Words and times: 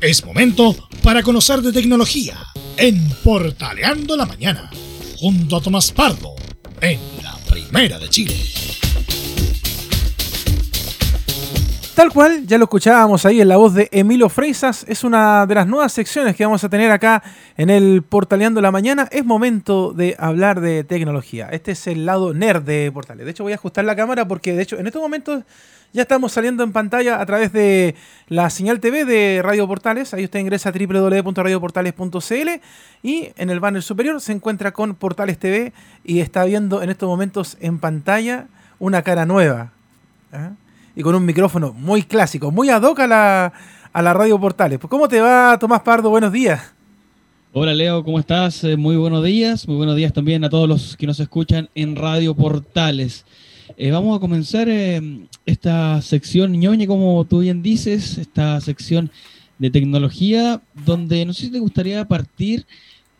Es 0.00 0.24
momento 0.24 0.76
para 1.02 1.22
conocer 1.22 1.62
de 1.62 1.72
tecnología 1.72 2.36
en 2.76 3.08
Portaleando 3.24 4.14
la 4.16 4.26
Mañana, 4.26 4.70
junto 5.16 5.56
a 5.56 5.62
Tomás 5.62 5.90
Pardo, 5.90 6.34
en 6.82 7.00
la 7.22 7.34
Primera 7.48 7.98
de 7.98 8.08
Chile. 8.10 8.55
Tal 11.96 12.12
cual, 12.12 12.46
ya 12.46 12.58
lo 12.58 12.64
escuchábamos 12.64 13.24
ahí 13.24 13.40
en 13.40 13.48
la 13.48 13.56
voz 13.56 13.72
de 13.72 13.88
Emilio 13.90 14.28
Freisas, 14.28 14.84
es 14.86 15.02
una 15.02 15.46
de 15.46 15.54
las 15.54 15.66
nuevas 15.66 15.94
secciones 15.94 16.36
que 16.36 16.44
vamos 16.44 16.62
a 16.62 16.68
tener 16.68 16.90
acá 16.90 17.22
en 17.56 17.70
el 17.70 18.02
Portaleando 18.02 18.60
la 18.60 18.70
Mañana. 18.70 19.08
Es 19.10 19.24
momento 19.24 19.94
de 19.94 20.14
hablar 20.18 20.60
de 20.60 20.84
tecnología. 20.84 21.48
Este 21.52 21.72
es 21.72 21.86
el 21.86 22.04
lado 22.04 22.34
nerd 22.34 22.64
de 22.64 22.92
Portales. 22.92 23.24
De 23.24 23.30
hecho, 23.30 23.44
voy 23.44 23.52
a 23.52 23.54
ajustar 23.54 23.86
la 23.86 23.96
cámara 23.96 24.28
porque, 24.28 24.52
de 24.52 24.62
hecho, 24.62 24.78
en 24.78 24.86
estos 24.86 25.00
momentos 25.00 25.44
ya 25.94 26.02
estamos 26.02 26.32
saliendo 26.32 26.62
en 26.64 26.72
pantalla 26.72 27.18
a 27.18 27.24
través 27.24 27.50
de 27.54 27.94
la 28.28 28.50
señal 28.50 28.78
TV 28.78 29.06
de 29.06 29.40
Radio 29.42 29.66
Portales. 29.66 30.12
Ahí 30.12 30.24
usted 30.24 30.40
ingresa 30.40 30.68
a 30.68 30.72
www.radioportales.cl 30.72 32.48
y 33.02 33.30
en 33.38 33.48
el 33.48 33.58
banner 33.58 33.82
superior 33.82 34.20
se 34.20 34.32
encuentra 34.32 34.72
con 34.72 34.96
Portales 34.96 35.38
TV 35.38 35.72
y 36.04 36.20
está 36.20 36.44
viendo 36.44 36.82
en 36.82 36.90
estos 36.90 37.08
momentos 37.08 37.56
en 37.58 37.78
pantalla 37.78 38.48
una 38.78 39.00
cara 39.00 39.24
nueva. 39.24 39.72
¿ah? 40.34 40.50
Y 40.96 41.02
con 41.02 41.14
un 41.14 41.26
micrófono 41.26 41.74
muy 41.74 42.02
clásico, 42.02 42.50
muy 42.50 42.70
ad 42.70 42.82
hoc 42.82 43.00
a 43.00 43.06
la, 43.06 43.52
Radio 44.14 44.40
Portales. 44.40 44.78
Pues, 44.78 44.90
¿Cómo 44.90 45.06
te 45.08 45.20
va, 45.20 45.56
Tomás 45.60 45.82
Pardo? 45.82 46.08
Buenos 46.08 46.32
días. 46.32 46.72
Hola 47.52 47.74
Leo, 47.74 48.02
¿cómo 48.02 48.18
estás? 48.18 48.64
Eh, 48.64 48.76
muy 48.76 48.96
buenos 48.96 49.22
días. 49.22 49.68
Muy 49.68 49.76
buenos 49.76 49.94
días 49.94 50.12
también 50.12 50.42
a 50.44 50.50
todos 50.50 50.68
los 50.68 50.96
que 50.96 51.06
nos 51.06 51.20
escuchan 51.20 51.68
en 51.74 51.96
Radio 51.96 52.34
Portales. 52.34 53.26
Eh, 53.76 53.90
vamos 53.90 54.16
a 54.16 54.20
comenzar 54.20 54.68
eh, 54.70 55.26
esta 55.44 56.00
sección 56.00 56.52
ñoñe, 56.52 56.86
como 56.86 57.24
tú 57.26 57.40
bien 57.40 57.62
dices, 57.62 58.16
esta 58.16 58.58
sección 58.62 59.10
de 59.58 59.70
tecnología, 59.70 60.62
donde 60.86 61.26
no 61.26 61.34
sé 61.34 61.42
si 61.42 61.52
te 61.52 61.58
gustaría 61.58 62.06
partir 62.08 62.66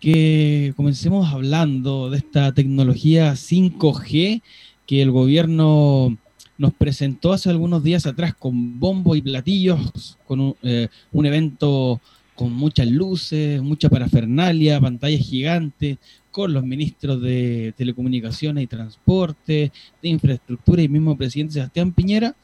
que 0.00 0.72
comencemos 0.76 1.32
hablando 1.32 2.08
de 2.08 2.18
esta 2.18 2.52
tecnología 2.52 3.32
5G 3.32 4.42
que 4.86 5.02
el 5.02 5.10
gobierno 5.10 6.16
nos 6.58 6.72
presentó 6.74 7.32
hace 7.32 7.50
algunos 7.50 7.82
días 7.82 8.06
atrás 8.06 8.34
con 8.34 8.78
bombo 8.78 9.14
y 9.14 9.22
platillos, 9.22 10.18
con 10.26 10.40
un, 10.40 10.56
eh, 10.62 10.88
un 11.12 11.26
evento 11.26 12.00
con 12.36 12.52
muchas 12.52 12.86
luces, 12.86 13.60
mucha 13.62 13.88
parafernalia, 13.88 14.80
pantallas 14.80 15.22
gigantes, 15.22 15.98
con 16.30 16.52
los 16.52 16.62
ministros 16.64 17.20
de 17.22 17.72
Telecomunicaciones 17.76 18.62
y 18.62 18.66
Transporte, 18.66 19.72
de 20.02 20.08
Infraestructura 20.08 20.82
y 20.82 20.88
mismo 20.88 21.16
presidente 21.16 21.54
Sebastián 21.54 21.92
Piñera, 21.92 22.36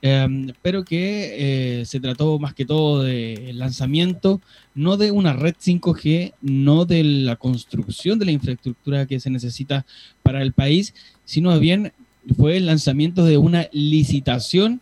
em, 0.00 0.52
pero 0.62 0.84
que 0.84 1.80
eh, 1.80 1.84
se 1.86 1.98
trató 1.98 2.38
más 2.38 2.54
que 2.54 2.64
todo 2.64 3.02
de 3.02 3.50
lanzamiento, 3.52 4.40
no 4.76 4.96
de 4.96 5.10
una 5.10 5.32
red 5.32 5.56
5G, 5.58 6.34
no 6.40 6.84
de 6.84 7.02
la 7.02 7.34
construcción 7.34 8.20
de 8.20 8.26
la 8.26 8.32
infraestructura 8.32 9.06
que 9.06 9.18
se 9.18 9.30
necesita 9.30 9.84
para 10.22 10.40
el 10.40 10.52
país, 10.52 10.94
sino 11.24 11.58
bien 11.58 11.92
fue 12.34 12.56
el 12.56 12.66
lanzamiento 12.66 13.24
de 13.24 13.38
una 13.38 13.68
licitación 13.72 14.80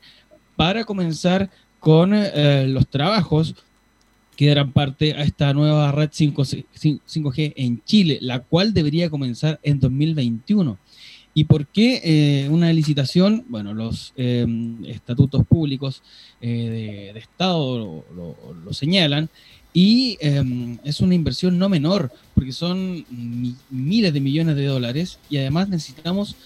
para 0.56 0.84
comenzar 0.84 1.50
con 1.80 2.12
eh, 2.14 2.66
los 2.68 2.86
trabajos 2.88 3.54
que 4.36 4.48
darán 4.48 4.72
parte 4.72 5.14
a 5.14 5.22
esta 5.22 5.52
nueva 5.52 5.92
red 5.92 6.08
5, 6.12 6.42
g 6.44 7.52
en 7.56 7.82
Chile, 7.84 8.18
la 8.20 8.40
cual 8.40 8.72
debería 8.72 9.10
comenzar 9.10 9.60
en 9.62 9.78
2021. 9.80 10.78
¿Y 11.34 11.44
por 11.44 11.66
qué 11.66 12.00
eh, 12.04 12.48
una 12.48 12.72
licitación? 12.72 13.44
Bueno, 13.48 13.74
los 13.74 14.12
em, 14.16 14.84
estatutos 14.86 15.44
públicos 15.46 16.02
eh, 16.40 17.10
de, 17.12 17.18
Estado 17.18 18.04
lo, 18.14 18.72
señalan 18.72 19.28
y 19.72 20.16
em, 20.20 20.78
es 20.84 21.00
una 21.00 21.16
inversión 21.16 21.58
no 21.58 21.68
menor, 21.68 22.12
porque 22.34 22.52
son 22.52 23.04
miles 23.70 24.12
de 24.12 24.20
millones 24.20 24.54
de 24.54 24.66
dólares 24.66 25.18
y 25.28 25.38
además 25.38 25.68
necesitamos 25.68 26.36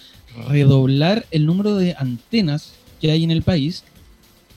redoblar 0.49 1.27
el 1.31 1.47
número 1.47 1.77
de 1.77 1.95
antenas 1.99 2.75
que 3.01 3.11
hay 3.11 3.25
en 3.25 3.31
el 3.31 3.43
país, 3.43 3.85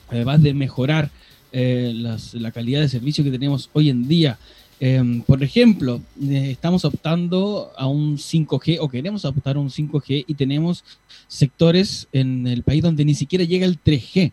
además 0.08 0.42
de 0.42 0.54
mejorar 0.54 1.10
eh, 1.52 1.92
la 1.94 2.50
calidad 2.50 2.80
de 2.80 2.88
servicio 2.88 3.24
que 3.24 3.30
tenemos 3.30 3.70
hoy 3.72 3.90
en 3.90 4.08
día. 4.08 4.38
Em, 4.84 5.22
por 5.22 5.44
ejemplo, 5.44 6.00
eh, 6.20 6.50
estamos 6.50 6.84
optando 6.84 7.70
a 7.76 7.86
un 7.86 8.18
5G 8.18 8.78
o 8.80 8.88
queremos 8.88 9.24
optar 9.24 9.54
a 9.54 9.60
un 9.60 9.70
5G 9.70 10.24
y 10.26 10.34
tenemos 10.34 10.82
sectores 11.28 12.08
en 12.12 12.48
el 12.48 12.64
país 12.64 12.82
donde 12.82 13.04
ni 13.04 13.14
siquiera 13.14 13.44
llega 13.44 13.64
el 13.64 13.78
3G. 13.80 14.32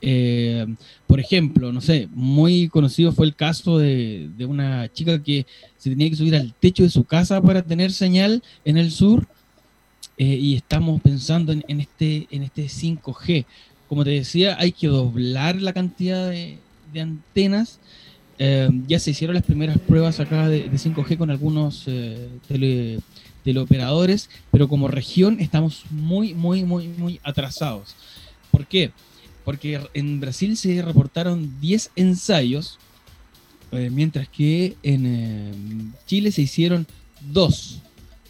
Em, 0.00 0.76
por 1.06 1.20
ejemplo, 1.20 1.72
no 1.72 1.82
sé, 1.82 2.08
muy 2.14 2.68
conocido 2.70 3.12
fue 3.12 3.26
el 3.26 3.34
caso 3.34 3.78
de, 3.78 4.30
de, 4.34 4.46
una 4.46 4.90
chica 4.90 5.22
que 5.22 5.44
se 5.76 5.90
tenía 5.90 6.08
que 6.08 6.16
subir 6.16 6.36
al 6.36 6.54
techo 6.54 6.82
de 6.82 6.88
su 6.88 7.04
casa 7.04 7.42
para 7.42 7.60
tener 7.60 7.92
señal 7.92 8.42
en 8.64 8.78
el 8.78 8.90
sur 8.92 9.26
eh, 10.16 10.24
y 10.24 10.54
estamos 10.54 11.00
pensando 11.00 11.52
en, 11.52 11.80
este, 11.80 12.28
en 12.30 12.42
este 12.42 12.64
5G. 12.66 13.44
Como 13.88 14.04
te 14.04 14.10
decía, 14.10 14.56
hay 14.58 14.72
que 14.72 14.86
doblar 14.86 15.60
la 15.60 15.72
cantidad 15.72 16.30
de, 16.30 16.58
antenas. 16.96 17.80
Eh, 18.38 18.68
ya 18.86 18.98
se 19.00 19.10
hicieron 19.10 19.34
las 19.34 19.44
primeras 19.44 19.78
pruebas 19.78 20.20
acá 20.20 20.48
de, 20.48 20.70
5G 20.70 21.16
con 21.18 21.30
algunos 21.30 21.84
eh, 21.86 23.00
teleoperadores, 23.42 24.30
pero 24.52 24.68
como 24.68 24.88
región 24.88 25.40
estamos 25.40 25.84
muy, 25.90 26.34
muy, 26.34 26.62
muy, 26.62 26.88
muy 26.88 27.20
atrasados. 27.24 27.96
¿Por 28.52 28.66
qué? 28.66 28.92
Porque 29.44 29.80
en 29.94 30.20
Brasil 30.20 30.56
se 30.56 30.80
reportaron 30.82 31.60
10 31.60 31.90
ensayos, 31.96 32.78
mientras 33.72 34.28
que 34.28 34.76
en 34.84 35.92
Chile 36.06 36.30
se 36.30 36.42
hicieron 36.42 36.86
2 37.32 37.82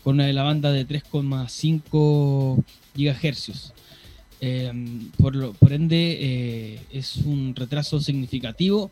con 0.04 0.16
una 0.16 0.26
de 0.26 0.34
la 0.34 0.42
banda 0.42 0.70
de 0.70 0.86
3,5 0.86 2.62
gigahercios. 2.94 3.72
Em, 4.40 5.10
por, 5.12 5.56
por, 5.56 5.72
ende, 5.72 6.18
eh, 6.20 6.80
es 6.92 7.16
un 7.16 7.56
retraso 7.56 7.98
significativo, 7.98 8.90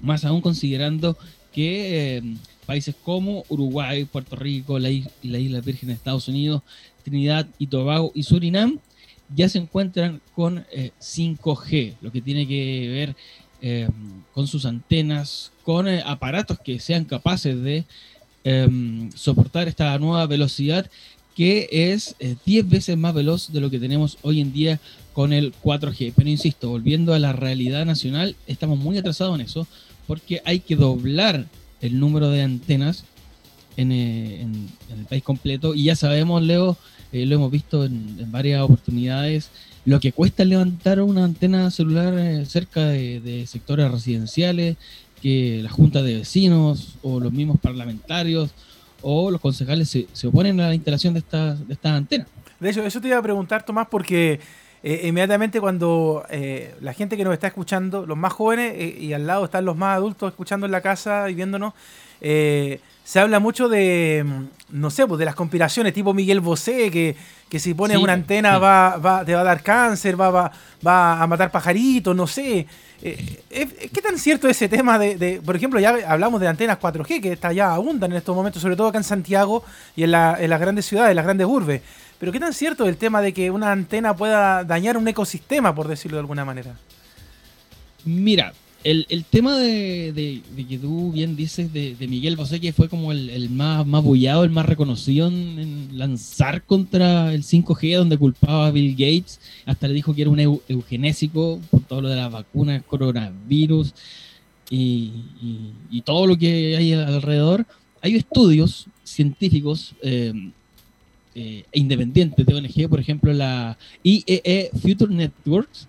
más 0.00 0.26
aún 0.26 0.42
considerando 0.42 1.16
que 1.52 2.16
em, 2.18 2.36
países 2.66 2.94
como 3.02 3.44
Uruguay, 3.48 4.04
Puerto 4.04 4.36
Rico, 4.36 4.78
la, 4.78 4.90
la 5.22 5.38
Isla 5.38 5.60
Virgen 5.60 5.88
de 5.88 5.94
Estados 5.94 6.28
Unidos, 6.28 6.62
Trinidad 7.02 7.48
y 7.58 7.68
Tobago 7.68 8.12
y 8.14 8.24
Surinam 8.24 8.78
ya 9.34 9.48
se 9.48 9.58
encuentran 9.58 10.20
con 10.34 10.66
5G, 11.00 11.72
eh, 11.72 11.94
lo 12.02 12.12
que 12.12 12.20
tiene 12.20 12.46
que 12.46 12.88
ver 12.88 13.16
em, 13.62 13.90
con 14.32 14.46
sus 14.46 14.66
antenas, 14.66 15.52
con 15.62 15.88
eh, 15.88 16.02
aparatos 16.04 16.58
que 16.60 16.78
sean 16.78 17.06
capaces 17.06 17.60
de 17.62 17.86
Em, 18.46 19.10
soportar 19.12 19.68
esta 19.68 19.98
nueva 19.98 20.26
velocidad 20.26 20.90
que 21.34 21.66
es 21.70 22.14
10 22.18 22.38
eh, 22.46 22.68
veces 22.68 22.94
más 22.98 23.14
veloz 23.14 23.50
de 23.50 23.58
lo 23.58 23.70
que 23.70 23.78
tenemos 23.78 24.18
hoy 24.20 24.42
en 24.42 24.52
día 24.52 24.80
con 25.14 25.32
el 25.32 25.54
4G. 25.62 26.12
Pero 26.14 26.28
insisto, 26.28 26.68
volviendo 26.68 27.14
a 27.14 27.18
la 27.18 27.32
realidad 27.32 27.86
nacional, 27.86 28.36
estamos 28.46 28.78
muy 28.78 28.98
atrasados 28.98 29.34
en 29.36 29.46
eso 29.46 29.66
porque 30.06 30.42
hay 30.44 30.60
que 30.60 30.76
doblar 30.76 31.46
el 31.80 31.98
número 31.98 32.28
de 32.28 32.42
antenas 32.42 33.04
en, 33.78 33.90
eh, 33.92 34.46
el 34.94 35.06
país 35.06 35.22
completo 35.22 35.74
y 35.74 35.84
ya 35.84 35.96
sabemos, 35.96 36.42
Leo, 36.42 36.76
eh, 37.12 37.24
lo 37.24 37.36
hemos 37.36 37.50
visto 37.50 37.86
en, 37.86 38.30
varias 38.30 38.60
oportunidades, 38.60 39.48
lo 39.86 40.00
que 40.00 40.12
cuesta 40.12 40.44
levantar 40.44 41.00
una 41.00 41.24
antena 41.24 41.70
celular 41.70 42.44
cerca 42.44 42.88
de 42.88 43.44
sectores 43.46 43.90
residenciales, 43.90 44.76
que 45.24 45.60
la 45.62 45.70
junta 45.70 46.02
de 46.02 46.18
vecinos 46.18 46.98
o 47.02 47.18
los 47.18 47.32
mismos 47.32 47.58
parlamentarios 47.58 48.50
o 49.00 49.30
los 49.30 49.40
concejales 49.40 49.88
se, 49.88 50.26
oponen 50.26 50.60
a 50.60 50.68
la 50.68 50.74
instalación 50.74 51.14
de 51.14 51.20
estas 51.20 51.66
de 51.66 51.72
estas 51.72 51.92
antenas. 51.92 52.28
De 52.60 52.68
hecho, 52.68 52.84
eso 52.84 53.00
te 53.00 53.08
iba 53.08 53.16
a 53.16 53.22
preguntar, 53.22 53.64
Tomás, 53.64 53.88
porque 53.90 54.38
eh, 54.82 55.00
inmediatamente 55.08 55.62
cuando 55.62 56.26
eh, 56.28 56.74
la 56.82 56.92
gente 56.92 57.16
que 57.16 57.24
nos 57.24 57.32
está 57.32 57.46
escuchando, 57.46 58.04
los 58.04 58.18
más 58.18 58.34
jóvenes 58.34 58.74
eh, 58.76 58.98
y 59.00 59.14
al 59.14 59.26
lado 59.26 59.46
están 59.46 59.64
los 59.64 59.78
más 59.78 59.96
adultos 59.96 60.30
escuchando 60.30 60.66
en 60.66 60.72
la 60.72 60.82
casa 60.82 61.30
y 61.30 61.34
viéndonos, 61.34 61.72
se 63.04 63.20
habla 63.20 63.38
mucho 63.38 63.68
de, 63.68 64.24
mm, 64.26 64.78
no 64.80 64.90
sé, 64.90 65.06
pues 65.06 65.18
de 65.18 65.26
las 65.26 65.34
conspiraciones 65.34 65.92
tipo 65.92 66.14
Miguel 66.14 66.40
Bosé, 66.40 66.90
que, 66.90 67.14
que 67.48 67.60
si 67.60 67.74
pones 67.74 67.98
una 67.98 68.14
antena 68.14 68.58
va, 68.58 68.96
va, 68.96 69.24
te 69.24 69.34
va 69.34 69.42
a 69.42 69.44
dar 69.44 69.62
cáncer, 69.62 70.18
va, 70.18 70.30
va, 70.30 70.52
va 70.84 71.22
a 71.22 71.26
matar 71.26 71.50
pajaritos, 71.50 72.16
no 72.16 72.26
sé. 72.26 72.66
Eh, 73.02 73.42
eh, 73.50 73.90
¿Qué 73.92 74.00
tan 74.00 74.18
cierto 74.18 74.48
es 74.48 74.56
ese 74.56 74.70
tema 74.70 74.98
de, 74.98 75.42
por 75.44 75.54
ejemplo, 75.54 75.78
ya 75.78 75.94
hablamos 76.08 76.40
de 76.40 76.48
antenas 76.48 76.78
4G, 76.80 77.20
que 77.20 77.32
está 77.32 77.52
ya 77.52 77.74
abundan 77.74 78.10
en 78.12 78.16
estos 78.16 78.34
momentos, 78.34 78.62
sobre 78.62 78.76
todo 78.76 78.88
acá 78.88 78.98
en 78.98 79.04
Santiago 79.04 79.62
y 79.94 80.04
en, 80.04 80.10
las 80.10 80.60
grandes 80.60 80.86
ciudades, 80.86 81.10
en 81.10 81.16
las 81.16 81.26
grandes 81.26 81.46
urbes? 81.46 81.82
Pero 82.18 82.32
¿qué 82.32 82.40
tan 82.40 82.54
cierto 82.54 82.84
es 82.84 82.88
el 82.88 82.96
tema 82.96 83.20
de 83.20 83.34
que 83.34 83.50
una 83.50 83.70
antena 83.70 84.16
pueda 84.16 84.64
dañar 84.64 84.96
un 84.96 85.06
ecosistema, 85.06 85.74
por 85.74 85.88
decirlo 85.88 86.16
de 86.16 86.20
alguna 86.20 86.46
manera? 86.46 86.74
Mira, 88.06 88.54
el, 88.84 89.24
tema 89.24 89.58
de, 89.58 90.42
que 90.68 90.78
tú 90.78 91.10
bien 91.12 91.36
dices 91.36 91.72
de, 91.72 91.96
Miguel 92.08 92.36
Bosé, 92.36 92.60
que 92.60 92.72
fue 92.72 92.88
como 92.88 93.12
el, 93.12 93.50
más, 93.50 93.86
más 93.86 94.04
bullado, 94.04 94.44
el 94.44 94.50
más 94.50 94.66
reconocido 94.66 95.28
en, 95.28 95.96
lanzar 95.98 96.62
contra 96.64 97.32
el 97.32 97.42
5G, 97.42 97.96
donde 97.96 98.18
culpaba 98.18 98.66
a 98.66 98.70
Bill 98.70 98.92
Gates, 98.92 99.40
hasta 99.66 99.88
le 99.88 99.94
dijo 99.94 100.14
que 100.14 100.22
era 100.22 100.30
un 100.30 100.60
eugenésico 100.68 101.60
por 101.70 101.80
todo 101.82 102.02
lo 102.02 102.08
de 102.08 102.16
las 102.16 102.30
vacunas, 102.30 102.82
coronavirus. 102.82 103.94
y, 104.70 105.10
todo 106.04 106.26
lo 106.26 106.36
que 106.36 106.76
hay 106.76 106.92
alrededor, 106.92 107.66
hay 108.02 108.16
estudios 108.16 108.86
científicos 109.02 109.94
eh, 110.02 110.32
eh, 111.34 111.64
independientes 111.72 112.46
de 112.46 112.54
ONG, 112.54 112.88
por 112.88 113.00
ejemplo 113.00 113.32
la 113.32 113.76
IEE 114.04 114.42
e 114.44 114.70
Future 114.78 115.12
Networks, 115.12 115.88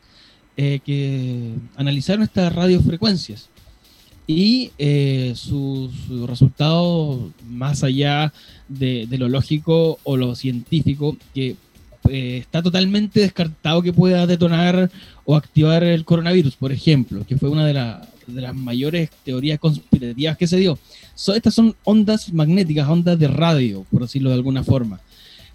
eh, 0.58 0.80
que 0.86 1.54
analizaron 1.76 2.24
estas 2.24 2.54
radiofrecuencias 2.54 3.50
y 4.28 4.72
sus 5.36 5.94
su 6.08 6.26
resultados, 6.26 7.32
más 7.48 7.84
allá 7.84 8.34
de, 8.68 9.06
de, 9.08 9.18
lo 9.20 9.30
lógico 9.30 10.00
o 10.04 10.18
lo 10.18 10.34
científico, 10.34 11.16
que 11.34 11.56
está 12.10 12.64
totalmente 12.64 13.20
descartado 13.20 13.84
que 13.84 13.94
pueda 13.94 14.26
detonar 14.26 14.90
o 15.26 15.36
activar 15.36 15.84
el 15.84 16.06
coronavirus, 16.06 16.56
por 16.56 16.72
ejemplo, 16.72 17.26
que 17.28 17.38
fue 17.38 17.50
una 17.50 17.68
de, 17.68 17.74
de 18.28 18.42
las 18.42 18.56
mayores 18.56 19.10
teorías 19.24 19.60
conspirativas 19.60 20.38
que 20.38 20.48
se 20.48 20.58
dio. 20.58 20.78
estas 21.36 21.54
son 21.54 21.76
ondas 21.84 22.34
magnéticas, 22.34 22.88
ondas 22.88 23.20
de 23.20 23.28
radio, 23.28 23.86
por 23.92 24.02
decirlo 24.04 24.30
de 24.30 24.36
alguna 24.36 24.64
forma. 24.64 25.00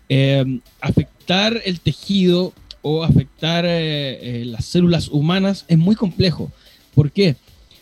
Eh, 0.09 0.61
afectar 0.81 1.61
el 1.65 1.81
tejido 1.81 2.53
o 2.83 3.05
afectar 3.05 3.65
eh, 3.65 4.41
eh, 4.43 4.45
las 4.45 4.65
células 4.65 5.09
humanas 5.09 5.65
es 5.69 5.79
muy 5.79 5.97
complejo. 5.97 6.51
¿Por 6.95 7.11
qué? 7.11 7.37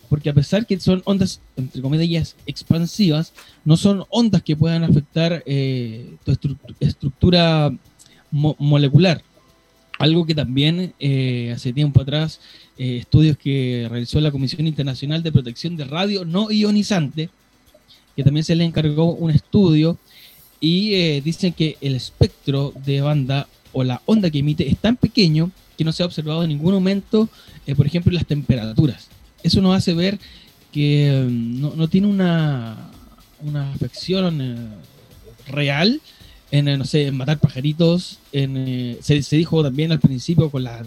Porque 0.09 0.29
a 0.29 0.33
pesar 0.33 0.65
que 0.65 0.79
son 0.79 1.01
ondas, 1.05 1.41
entre 1.55 1.81
comillas, 1.81 2.35
expansivas, 2.45 3.33
no 3.63 3.77
son 3.77 4.05
ondas 4.09 4.41
que 4.41 4.55
puedan 4.55 4.83
afectar 4.83 5.43
tu 6.23 6.57
estructura 6.79 7.71
molecular. 8.31 9.21
Algo 9.99 10.25
que 10.25 10.33
también 10.33 10.93
hace 11.53 11.73
tiempo 11.73 12.01
atrás 12.01 12.39
eh, 12.79 12.99
estudios 12.99 13.37
que 13.37 13.87
realizó 13.89 14.21
la 14.21 14.31
Comisión 14.31 14.65
Internacional 14.65 15.21
de 15.21 15.33
Protección 15.33 15.75
de 15.75 15.83
Radio 15.83 16.23
No 16.23 16.49
Ionizante, 16.49 17.29
que 18.15 18.23
también 18.23 18.45
se 18.45 18.55
le 18.55 18.63
encargó 18.63 19.15
un 19.15 19.31
estudio 19.31 19.97
y 20.61 20.93
eh, 20.93 21.21
dicen 21.21 21.51
que 21.51 21.75
el 21.81 21.95
espectro 21.95 22.71
de 22.85 23.01
banda 23.01 23.49
o 23.79 23.83
la 23.85 24.01
onda 24.05 24.29
que 24.29 24.39
emite 24.39 24.69
es 24.69 24.77
tan 24.77 24.97
pequeño 24.97 25.51
que 25.77 25.85
no 25.85 25.93
se 25.93 26.03
ha 26.03 26.05
observado 26.05 26.43
en 26.43 26.49
ningún 26.49 26.73
momento, 26.73 27.29
eh, 27.65 27.75
por 27.75 27.85
ejemplo, 27.85 28.11
las 28.11 28.25
temperaturas. 28.25 29.07
Eso 29.41 29.61
nos 29.61 29.73
hace 29.73 29.93
ver 29.93 30.19
que 30.73 31.25
mm, 31.29 31.77
no, 31.77 31.87
tiene 31.87 32.07
una, 32.07 32.89
una 33.41 33.71
afección 33.71 34.69
real 35.47 36.01
en, 36.51 36.77
no 36.77 36.83
sé, 36.83 37.09
matar 37.13 37.39
pajaritos. 37.39 38.19
En, 38.33 38.57
eh, 38.57 38.97
se, 39.01 39.35
dijo 39.37 39.63
también 39.63 39.93
al 39.93 40.01
principio, 40.01 40.49
con 40.49 40.65
la, 40.65 40.83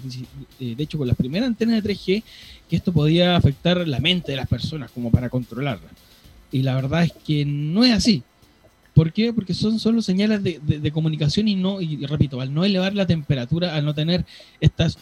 eh, 0.61 0.75
de 0.77 0.83
hecho, 0.85 0.99
con 0.99 1.09
las 1.09 1.17
primeras 1.17 1.47
antenas 1.47 1.83
de 1.83 1.95
3G, 1.95 2.23
que 2.69 2.77
esto 2.77 2.93
podía 2.93 3.37
afectar 3.37 3.89
la 3.89 4.01
mente 4.01 4.33
de 4.33 4.37
las 4.37 4.49
personas 4.49 4.91
como 4.91 5.11
para 5.11 5.31
controlarla. 5.31 5.89
Y 6.51 6.63
la 6.63 6.75
verdad 6.75 7.05
es 7.05 7.13
que 7.25 7.47
no 7.47 7.85
es 7.85 7.93
así. 7.93 8.23
¿Por 8.95 9.13
qué? 9.13 9.33
Porque 9.33 9.55
son 9.55 9.79
solo 9.79 10.03
señales 10.03 10.43
de, 10.43 10.59
de 10.59 10.93
comunicación 10.93 11.49
y 11.49 11.55
no, 11.55 11.81
y 11.81 12.05
repito, 12.07 12.41
al 12.41 12.53
no 12.53 12.65
elevar 12.65 12.95
la 12.95 13.07
temperatura, 13.07 13.75
al 13.75 13.85
no 13.85 13.95
tener 13.95 14.25
estas 14.61 14.99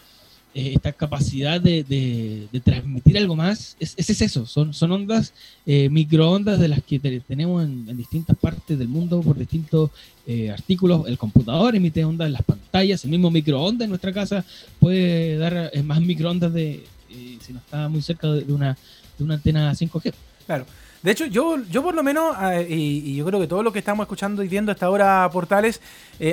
eh, 0.52 0.72
esta 0.75 0.90
capacidad 0.92 1.60
de, 1.60 1.84
de, 1.84 2.60
transmitir 2.60 3.16
algo 3.16 3.37
más, 3.37 3.76
es, 3.78 3.94
es 3.96 4.20
eso, 4.20 4.46
son, 4.46 4.75
son 4.75 4.90
ondas, 4.90 5.32
eh, 5.64 5.88
microondas 5.88 6.58
de 6.58 6.66
las 6.66 6.82
que 6.82 6.98
tenemos 6.98 7.62
en, 7.62 7.96
distintas 7.96 8.37
partes 8.37 8.76
del 8.76 8.88
mundo 8.88 9.20
por 9.20 9.38
distintos 9.38 9.92
eh, 10.26 10.50
artículos. 10.50 11.06
El 11.06 11.19
computador 11.19 11.76
emite 11.76 12.04
ondas 12.04 12.26
en 12.26 12.32
las 12.32 12.42
pantallas, 12.42 13.04
el 13.04 13.12
mismo 13.12 13.31
microondas 13.31 13.84
en 13.84 13.90
nuestra 13.90 14.12
casa 14.12 14.44
puede 14.81 15.38
dar 15.38 15.70
más 15.84 16.00
microondas 16.00 16.52
de, 16.52 16.82
si 17.08 17.52
no 17.52 17.60
está 17.60 17.88
muy 17.88 18.02
cerca 18.02 18.32
de 18.32 18.52
una, 18.52 18.76
de 19.19 19.25
una 19.25 19.34
antena 19.34 19.72
5G. 19.72 20.12
Claro. 20.46 20.66
De 21.02 21.12
hecho, 21.12 21.26
yo, 21.26 21.56
yo 21.70 21.82
por 21.82 21.94
lo 21.94 22.02
menos, 22.02 22.37
y, 22.69 23.17
yo 23.17 23.25
creo 23.25 23.41
que 23.41 23.47
todo 23.47 23.62
lo 23.62 23.73
que 23.73 23.79
estamos 23.79 24.05
escuchando 24.05 24.43
y 24.43 24.49
viendo 24.49 24.70
hasta 24.70 24.87
ahora 24.87 25.29
portales, 25.32 25.81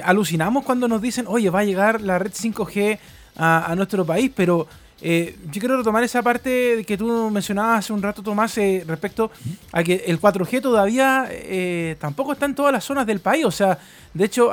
alucinamos 0.04 0.66
cuando 0.66 0.88
nos 0.88 1.02
dicen, 1.02 1.26
oye, 1.28 1.50
va 1.50 1.60
a 1.60 1.64
llegar 1.64 2.02
la 2.02 2.20
red 2.20 2.32
5G 2.32 3.00
a, 3.38 3.74
nuestro 3.76 4.06
país, 4.06 4.32
pero 4.36 4.68
eh, 5.02 5.38
yo 5.52 5.60
quiero 5.60 5.78
retomar 5.78 6.04
esa 6.04 6.24
parte 6.24 6.84
que 6.86 6.98
tú 6.98 7.30
mencionabas 7.30 7.80
hace 7.80 7.94
un 7.94 8.02
rato, 8.02 8.24
Tomás, 8.24 8.58
eh, 8.58 8.84
respecto 8.88 9.32
a 9.72 9.84
que 9.84 10.04
el 10.08 10.20
4G 10.20 10.62
todavía 10.62 11.28
eh, 11.30 11.96
tampoco 12.00 12.34
está 12.34 12.46
en 12.46 12.56
todas 12.56 12.74
las 12.74 12.84
zonas 12.84 13.06
del 13.06 13.20
país. 13.20 13.46
O 13.46 13.52
sea, 13.52 13.78
de 14.14 14.26
hecho, 14.26 14.52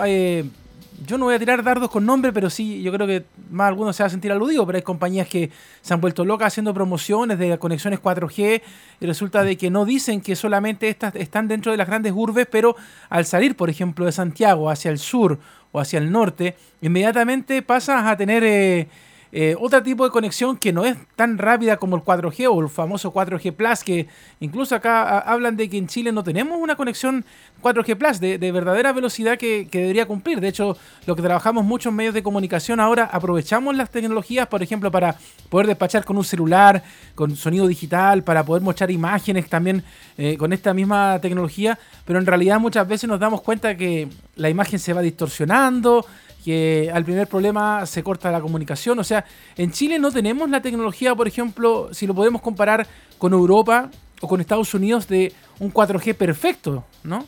yo 1.07 1.19
no 1.19 1.27
voy 1.27 1.35
a 1.35 1.39
tirar 1.39 1.63
dardos 1.63 1.91
con 1.91 2.07
nombre, 2.07 2.33
pero 2.33 2.51
sí, 2.51 2.83
yo 2.83 2.93
creo 2.93 3.07
que 3.07 3.25
más 3.51 3.69
alguno 3.69 3.93
se 3.93 4.03
va 4.03 4.07
a 4.07 4.11
sentir 4.11 4.31
aludido, 4.33 4.65
pero 4.67 4.77
hay 4.77 4.83
compañías 4.83 5.29
que 5.29 5.51
se 5.81 5.93
han 5.93 6.01
vuelto 6.01 6.25
locas 6.25 6.49
haciendo 6.49 6.73
promociones 6.73 7.39
de 7.39 7.59
conexiones 7.59 8.01
4G 8.01 8.63
y 9.01 9.07
resulta 9.07 9.43
de 9.43 9.57
que 9.57 9.71
no 9.71 9.85
dicen 9.85 10.21
que 10.21 10.37
solamente 10.37 10.89
estas 10.89 11.15
están 11.17 11.49
dentro 11.49 11.73
de 11.73 11.79
las 11.79 11.87
grandes 11.87 12.13
urbes, 12.15 12.47
pero 12.51 12.77
al 13.09 13.25
salir, 13.25 13.57
por 13.57 13.71
ejemplo, 13.71 14.07
de 14.07 14.13
Santiago 14.13 14.71
hacia 14.71 14.91
el 14.91 14.99
sur 14.99 15.39
o 15.73 15.81
hacia 15.81 15.99
el 15.99 16.11
norte, 16.11 16.57
inmediatamente 16.81 17.61
pasas 17.63 18.07
a 18.07 18.17
tener 18.17 18.45
eh, 18.45 18.89
eh, 19.37 19.57
otro 19.59 19.83
tipo 19.83 20.05
de 20.05 20.13
conexión 20.13 20.57
que 20.57 20.73
no 20.73 20.85
es 20.85 20.97
tan 21.17 21.39
rápida 21.39 21.77
como 21.77 21.97
el 21.97 22.03
4G 22.03 22.47
o 22.49 22.61
el 22.61 22.69
famoso 22.69 23.13
4G 23.13 23.53
Plus, 23.53 23.83
que 23.83 24.07
incluso 24.39 24.77
acá 24.77 25.19
hablan 25.19 25.57
de 25.57 25.69
que 25.69 25.77
en 25.77 25.89
Chile 25.89 26.13
no 26.13 26.23
tenemos 26.23 26.57
una 26.57 26.77
conexión 26.77 27.25
4G 27.61 27.97
Plus 27.97 28.21
de, 28.21 28.53
verdadera 28.53 28.93
velocidad 28.93 29.37
que, 29.37 29.67
debería 29.73 30.07
cumplir. 30.07 30.41
De 30.41 30.47
hecho, 30.47 30.77
lo 31.07 31.17
que 31.17 31.23
trabajamos 31.23 31.65
muchos 31.65 31.93
medios 31.93 32.15
de 32.15 32.23
comunicación 32.23 32.79
ahora, 32.79 33.11
aprovechamos 33.11 33.75
las 33.75 33.91
tecnologías, 33.91 34.47
por 34.47 34.63
ejemplo, 34.63 34.93
para 34.93 35.17
poder 35.49 35.67
despachar 35.67 36.05
con 36.05 36.17
un 36.17 36.25
celular, 36.25 36.85
con 37.17 37.35
sonido 37.35 37.67
digital, 37.67 38.23
para 38.23 38.45
poder 38.45 38.63
mostrar 38.63 38.93
imágenes 38.93 39.49
también 39.49 39.83
eh, 40.17 40.37
con 40.37 40.53
esta 40.53 40.73
misma 40.73 41.19
tecnología, 41.21 41.77
pero 42.05 42.21
en 42.21 42.27
realidad 42.27 42.61
muchas 42.61 42.87
veces 42.87 43.09
nos 43.09 43.19
damos 43.19 43.41
cuenta 43.41 43.77
que 43.77 44.07
la 44.37 44.49
imagen 44.49 44.79
se 44.79 44.93
va 44.93 45.03
distorsionando, 45.03 46.07
que 46.45 46.91
al 46.93 47.05
primer 47.05 47.27
problema 47.27 47.87
se 47.87 48.03
corta 48.03 48.31
la 48.31 48.41
comunicación. 48.41 48.99
O 48.99 49.05
sea, 49.05 49.25
en 49.57 49.73
Chile 49.73 49.99
no 49.99 50.13
tenemos 50.13 50.51
la 50.51 50.61
tecnología, 50.61 51.15
por 51.15 51.27
ejemplo, 51.27 51.89
si 51.93 52.07
lo 52.07 52.15
podemos 52.15 52.43
comparar 52.43 52.87
con 53.17 53.33
Europa 53.33 53.91
o 54.21 54.29
con 54.29 54.41
Estados 54.41 54.75
Unidos, 54.75 55.09
de 55.09 55.33
un 55.59 55.73
4G 55.73 56.15
perfecto, 56.15 56.85
¿no? 57.03 57.27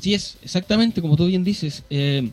Sí, 0.00 0.14
es 0.14 0.38
exactamente 0.42 1.02
como 1.02 1.16
tú 1.16 1.26
bien 1.26 1.44
dices. 1.44 1.84
Eh, 1.90 2.30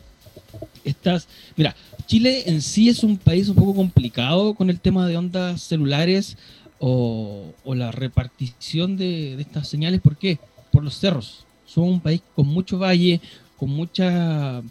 estás, 0.84 1.28
mira, 1.56 1.76
Chile 2.06 2.44
en 2.46 2.62
sí 2.62 2.88
es 2.88 3.02
un 3.02 3.18
país 3.18 3.48
un 3.48 3.56
poco 3.56 3.74
complicado 3.74 4.54
con 4.54 4.70
el 4.70 4.80
tema 4.80 5.06
de 5.06 5.16
ondas 5.16 5.60
celulares 5.62 6.38
o, 6.78 7.52
la 7.66 7.90
repartición 7.90 8.96
de, 8.96 9.40
estas 9.40 9.68
señales. 9.68 10.00
¿Por 10.00 10.16
qué? 10.16 10.38
Por 10.72 10.84
los 10.84 10.98
cerros. 10.98 11.44
Somos 11.66 11.90
un 11.90 12.00
país 12.00 12.22
con 12.34 12.46
mucho 12.46 12.78
valle, 12.78 13.20
con 13.56 13.70
mucha 13.70 14.62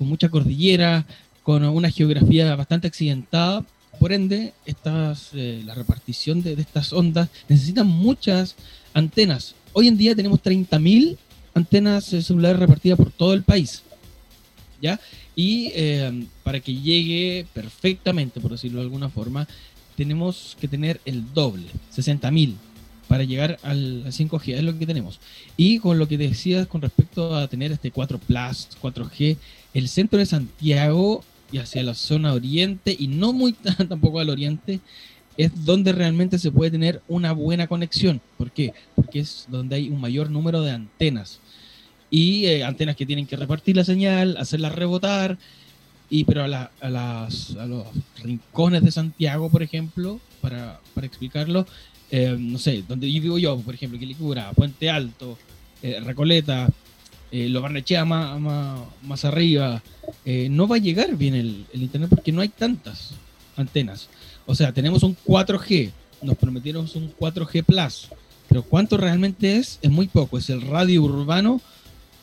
con 0.00 0.08
mucha 0.08 0.30
cordillera, 0.30 1.04
con 1.42 1.62
una 1.62 1.90
geografía 1.90 2.56
bastante 2.56 2.88
accidentada. 2.88 3.66
Por 3.98 4.14
ende, 4.14 4.54
estas, 4.64 5.28
eh, 5.34 5.62
la 5.66 5.74
repartición 5.74 6.42
de, 6.42 6.54
estas 6.54 6.94
ondas 6.94 7.28
necesitan 7.50 7.86
muchas 7.86 8.56
antenas. 8.94 9.54
Hoy 9.74 9.88
en 9.88 9.98
día 9.98 10.16
tenemos 10.16 10.42
30.000 10.42 11.18
antenas 11.52 12.14
eh, 12.14 12.22
celulares 12.22 12.58
repartidas 12.58 12.96
por 12.96 13.10
todo 13.10 13.34
el 13.34 13.42
país. 13.42 13.82
¿Ya? 14.80 14.98
Y 15.36 15.70
eh, 15.74 16.24
para 16.44 16.60
que 16.60 16.74
llegue 16.74 17.46
perfectamente, 17.52 18.40
por 18.40 18.52
decirlo 18.52 18.78
de 18.78 18.84
alguna 18.84 19.10
forma, 19.10 19.46
tenemos 19.98 20.56
que 20.58 20.66
tener 20.66 20.98
el 21.04 21.34
doble, 21.34 21.66
60.000 21.94 22.54
para 23.10 23.24
llegar 23.24 23.58
al, 23.64 24.04
5G, 24.04 24.54
es 24.54 24.62
lo 24.62 24.78
que 24.78 24.86
tenemos. 24.86 25.18
Y 25.56 25.80
con 25.80 25.98
lo 25.98 26.06
que 26.06 26.16
decías 26.16 26.68
con 26.68 26.80
respecto 26.80 27.34
a 27.34 27.48
tener 27.48 27.72
este 27.72 27.90
4 27.90 28.20
Plus, 28.20 28.68
4G, 28.80 29.36
el 29.74 29.88
centro 29.88 30.20
de 30.20 30.26
Santiago 30.26 31.24
y 31.50 31.58
hacia 31.58 31.82
la 31.82 31.94
zona 31.94 32.32
oriente 32.32 32.94
y 32.96 33.08
no 33.08 33.32
muy 33.32 33.52
tampoco 33.88 34.20
al 34.20 34.30
oriente 34.30 34.78
es 35.36 35.64
donde 35.64 35.90
realmente 35.90 36.38
se 36.38 36.52
puede 36.52 36.70
tener 36.70 37.02
una 37.08 37.32
buena 37.32 37.66
conexión. 37.66 38.20
¿Por 38.38 38.52
qué? 38.52 38.74
Porque 38.94 39.18
es 39.18 39.46
donde 39.48 39.74
hay 39.74 39.90
un 39.90 40.00
mayor 40.00 40.30
número 40.30 40.62
de 40.62 40.70
antenas. 40.70 41.40
Y 42.10 42.46
eh, 42.46 42.62
antenas 42.62 42.94
que 42.94 43.06
tienen 43.06 43.26
que 43.26 43.34
repartir 43.34 43.74
la 43.74 43.82
señal, 43.82 44.36
hacerla 44.36 44.68
rebotar. 44.68 45.36
Y 46.08 46.22
pero 46.22 46.44
a, 46.44 46.70
a, 46.80 46.88
las, 46.88 47.56
a 47.56 47.66
los 47.66 47.88
rincones 48.22 48.84
de 48.84 48.92
Santiago, 48.92 49.50
por 49.50 49.64
ejemplo, 49.64 50.20
para, 50.40 50.78
para 50.94 51.08
explicarlo, 51.08 51.66
eh, 52.10 52.36
no 52.38 52.58
sé, 52.58 52.84
donde 52.86 53.10
yo 53.10 53.22
vivo 53.22 53.38
yo, 53.38 53.58
por 53.60 53.74
ejemplo, 53.74 53.98
Quilicura, 53.98 54.52
Puente 54.52 54.90
Alto, 54.90 55.38
eh, 55.82 56.00
Recoleta, 56.00 56.68
eh, 57.32 57.48
lo 57.48 57.62
Barnechea 57.62 58.04
más, 58.04 58.40
más, 59.02 59.24
arriba, 59.24 59.82
eh, 60.24 60.48
no 60.50 60.66
va 60.66 60.76
a 60.76 60.80
llegar 60.80 61.16
bien 61.16 61.34
el, 61.34 61.64
internet 61.72 62.10
porque 62.10 62.32
no 62.32 62.40
hay 62.40 62.48
tantas 62.48 63.12
antenas. 63.56 64.08
O 64.46 64.54
sea, 64.54 64.72
tenemos 64.72 65.04
un 65.04 65.16
4G, 65.16 65.92
nos 66.22 66.36
prometieron 66.36 66.88
un 66.92 67.14
4G 67.14 67.64
Plus, 67.64 68.08
pero 68.48 68.62
¿cuánto 68.62 68.96
realmente 68.96 69.56
es? 69.56 69.78
Es 69.80 69.90
muy 69.90 70.08
poco, 70.08 70.38
es 70.38 70.50
el 70.50 70.60
radio 70.60 71.02
urbano 71.02 71.60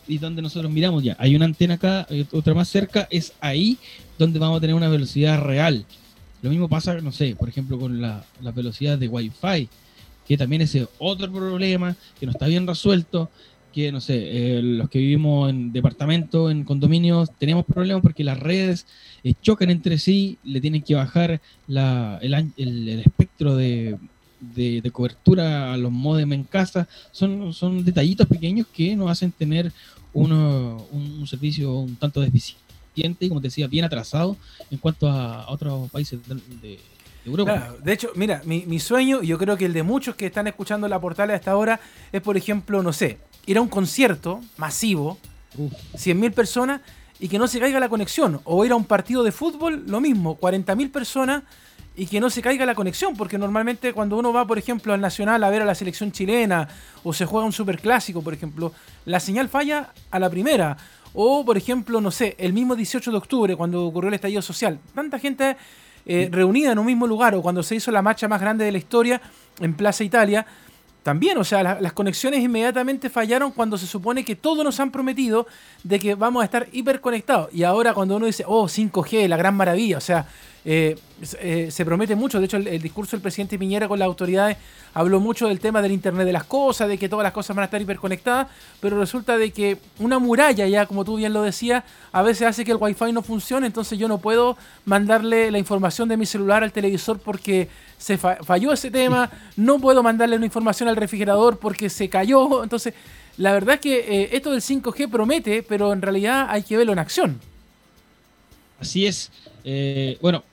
y 0.09 0.17
donde 0.17 0.41
nosotros 0.41 0.71
miramos 0.71 1.03
ya, 1.03 1.15
hay 1.19 1.35
una 1.35 1.45
antena 1.45 1.75
acá, 1.75 2.05
otra 2.31 2.53
más 2.53 2.67
cerca, 2.67 3.07
es 3.09 3.33
ahí 3.39 3.77
donde 4.17 4.39
vamos 4.39 4.57
a 4.57 4.61
tener 4.61 4.75
una 4.75 4.89
velocidad 4.89 5.41
real 5.41 5.85
Lo 6.41 6.49
mismo 6.49 6.69
pasa, 6.69 6.99
no 7.01 7.11
sé, 7.11 7.35
por 7.35 7.49
ejemplo, 7.49 7.79
con 7.79 8.01
la, 8.01 8.23
la 8.41 8.51
velocidad 8.51 8.97
de 8.97 9.07
Wi-Fi, 9.07 9.69
que 10.27 10.37
también 10.37 10.61
es 10.61 10.77
otro 10.99 11.31
problema 11.31 11.95
que 12.19 12.25
no 12.25 12.31
está 12.31 12.47
bien 12.47 12.67
resuelto, 12.67 13.29
que, 13.73 13.91
no 13.91 14.01
sé, 14.01 14.15
eh, 14.57 14.61
los 14.61 14.89
que 14.89 14.99
vivimos 14.99 15.49
en 15.49 15.71
departamentos, 15.71 16.51
en 16.51 16.63
condominios, 16.63 17.29
tenemos 17.37 17.65
problemas 17.65 18.01
porque 18.01 18.23
las 18.23 18.39
redes 18.39 18.87
eh, 19.23 19.33
chocan 19.41 19.69
entre 19.69 19.97
sí, 19.99 20.37
le 20.43 20.59
tienen 20.61 20.81
que 20.81 20.95
bajar 20.95 21.41
la, 21.67 22.17
el, 22.21 22.33
el, 22.57 22.99
espectro 22.99 23.55
de, 23.55 23.97
de, 24.39 24.89
cobertura 24.91 25.73
a 25.73 25.77
los 25.77 25.91
modem 25.91 26.33
en 26.33 26.43
casa. 26.43 26.87
Son, 27.11 27.53
son 27.53 27.85
detallitos 27.85 28.27
pequeños 28.27 28.67
que 28.67 28.95
nos 28.95 29.11
hacen 29.11 29.31
tener 29.31 29.71
uno, 30.13 30.87
un, 30.91 31.27
servicio 31.27 31.77
un 31.79 31.95
tanto 31.95 32.21
deficiente 32.21 32.66
y, 32.97 33.29
como 33.29 33.41
te 33.41 33.47
decía, 33.47 33.67
bien 33.67 33.85
atrasado 33.85 34.37
en 34.71 34.77
cuanto 34.77 35.07
a, 35.07 35.49
otros 35.49 35.89
países 35.91 36.19
de 36.61 36.79
de 37.83 37.93
hecho, 37.93 38.11
mira, 38.15 38.41
mi, 38.45 38.65
mi, 38.65 38.79
sueño, 38.79 39.21
y 39.21 39.27
yo 39.27 39.37
creo 39.37 39.57
que 39.57 39.65
el 39.65 39.73
de 39.73 39.83
muchos 39.83 40.15
que 40.15 40.27
están 40.27 40.47
escuchando 40.47 40.87
la 40.87 40.99
portal 41.01 41.29
a 41.29 41.35
esta 41.35 41.57
hora, 41.57 41.79
es, 42.11 42.21
por 42.21 42.37
ejemplo, 42.37 42.81
no 42.81 42.93
sé, 42.93 43.17
ir 43.45 43.57
a 43.57 43.61
un 43.61 43.67
concierto 43.67 44.39
masivo, 44.55 45.17
100.000 45.57 46.33
personas, 46.33 46.81
y 47.19 47.27
que 47.27 47.37
no 47.37 47.47
se 47.47 47.59
caiga 47.59 47.79
la 47.79 47.89
conexión. 47.89 48.39
O 48.45 48.63
ir 48.63 48.71
a 48.71 48.75
un 48.75 48.85
partido 48.85 49.23
de 49.23 49.31
fútbol, 49.31 49.83
lo 49.87 49.99
mismo, 49.99 50.37
40.000 50.39 50.91
personas 50.91 51.43
y 51.95 52.05
que 52.05 52.19
no 52.19 52.29
se 52.29 52.43
caiga 52.43 52.63
la 52.65 52.75
conexión, 52.75 53.15
porque 53.15 53.39
normalmente 53.39 53.91
cuando 53.91 54.17
uno 54.17 54.31
va, 54.31 54.45
por 54.45 54.59
ejemplo, 54.59 54.93
al 54.93 55.01
Nacional 55.01 55.43
a 55.43 55.49
ver 55.49 55.63
a 55.63 55.65
la 55.65 55.73
selección 55.73 56.11
chilena 56.11 56.67
o 57.03 57.11
se 57.11 57.25
juega 57.25 57.43
un 57.43 57.51
superclásico, 57.51 58.21
por 58.21 58.35
ejemplo, 58.35 58.71
la 59.05 59.19
señal 59.19 59.49
falla 59.49 59.93
a 60.11 60.19
la 60.19 60.29
primera. 60.29 60.77
O, 61.19 61.43
por 61.43 61.57
ejemplo, 61.57 61.99
no 61.99 62.11
sé, 62.11 62.35
el 62.37 62.53
mismo 62.53 62.75
18 62.75 63.09
de 63.09 63.17
octubre, 63.17 63.55
cuando 63.55 63.83
ocurrió 63.83 64.09
el 64.09 64.13
estallido 64.13 64.43
social. 64.43 64.79
Tanta 64.93 65.17
gente 65.17 65.57
eh, 66.05 66.29
reunida 66.31 66.73
en 66.73 66.77
un 66.77 66.85
mismo 66.85 67.07
lugar 67.07 67.33
o 67.33 67.41
cuando 67.41 67.63
se 67.63 67.73
hizo 67.73 67.89
la 67.89 68.03
marcha 68.03 68.27
más 68.27 68.39
grande 68.39 68.65
de 68.65 68.71
la 68.71 68.77
historia 68.77 69.19
en 69.59 69.73
Plaza 69.73 70.03
Italia, 70.03 70.45
también, 71.01 71.39
o 71.39 71.43
sea, 71.43 71.79
las 71.81 71.93
conexiones 71.93 72.43
inmediatamente 72.43 73.09
fallaron 73.09 73.51
cuando 73.51 73.79
se 73.79 73.87
supone 73.87 74.23
que 74.23 74.35
todos 74.35 74.63
nos 74.63 74.79
han 74.79 74.91
prometido 74.91 75.47
de 75.83 75.99
que 75.99 76.13
vamos 76.13 76.43
a 76.43 76.45
estar 76.45 76.67
hiperconectados. 76.71 77.51
Y 77.51 77.63
ahora 77.63 77.95
cuando 77.95 78.17
uno 78.17 78.27
dice, 78.27 78.43
oh, 78.45 78.65
5G, 78.65 79.27
la 79.27 79.37
gran 79.37 79.55
maravilla, 79.55 79.97
o 79.97 80.01
sea, 80.01 80.27
eh, 80.69 80.97
eh, 81.39 81.69
se 81.71 81.85
promete 81.85 82.13
mucho. 82.17 82.39
De 82.39 82.45
hecho, 82.45 82.57
el, 82.57 82.81
discurso 82.81 83.15
del 83.15 83.21
presidente 83.21 83.57
Piñera 83.57 83.87
con 83.87 83.99
las 83.99 84.05
autoridades 84.05 84.57
habló 84.93 85.21
mucho 85.21 85.47
del 85.47 85.61
tema 85.61 85.81
del 85.81 85.93
Internet 85.93 86.25
de 86.25 86.33
las 86.33 86.43
cosas, 86.43 86.89
de 86.89 86.97
que 86.97 87.07
todas 87.07 87.23
las 87.23 87.31
cosas 87.31 87.55
van 87.55 87.61
a 87.61 87.65
estar 87.67 87.81
hiperconectadas, 87.81 88.49
pero 88.81 88.99
resulta 88.99 89.37
de 89.37 89.51
que 89.51 89.77
una 89.99 90.19
muralla, 90.19 90.67
ya 90.67 90.85
como 90.85 91.05
tú 91.05 91.15
bien 91.15 91.31
lo 91.31 91.41
decías, 91.41 91.85
a 92.11 92.21
veces 92.21 92.49
hace 92.49 92.65
que 92.65 92.71
el 92.71 92.77
Wi-Fi 92.81 93.13
no 93.13 93.21
funcione, 93.21 93.65
entonces 93.65 93.97
yo 93.97 94.09
no 94.09 94.17
puedo 94.17 94.57
mandarle 94.83 95.51
la 95.51 95.57
información 95.57 96.09
de 96.09 96.17
mi 96.17 96.25
celular 96.25 96.63
al 96.63 96.73
televisor 96.73 97.17
porque 97.17 97.69
se 97.97 98.17
falló 98.17 98.73
ese 98.73 98.91
tema, 98.91 99.31
no 99.55 99.79
puedo 99.79 100.03
mandarle 100.03 100.35
una 100.35 100.47
información 100.47 100.89
al 100.89 100.97
refrigerador 100.97 101.59
porque 101.59 101.89
se 101.89 102.09
cayó, 102.09 102.61
entonces 102.61 102.93
la 103.37 103.53
verdad 103.53 103.75
es 103.75 103.79
que 103.79 103.99
eh, 103.99 104.29
esto 104.33 104.51
del 104.51 104.59
5G 104.61 105.09
promete, 105.09 105.63
pero 105.63 105.93
en 105.93 106.01
realidad 106.01 106.47
hay 106.49 106.63
que 106.63 106.75
verlo 106.75 106.91
en 106.91 106.99
acción. 106.99 107.39
Así 108.81 109.05
es. 109.07 109.31
bueno, 110.19 110.43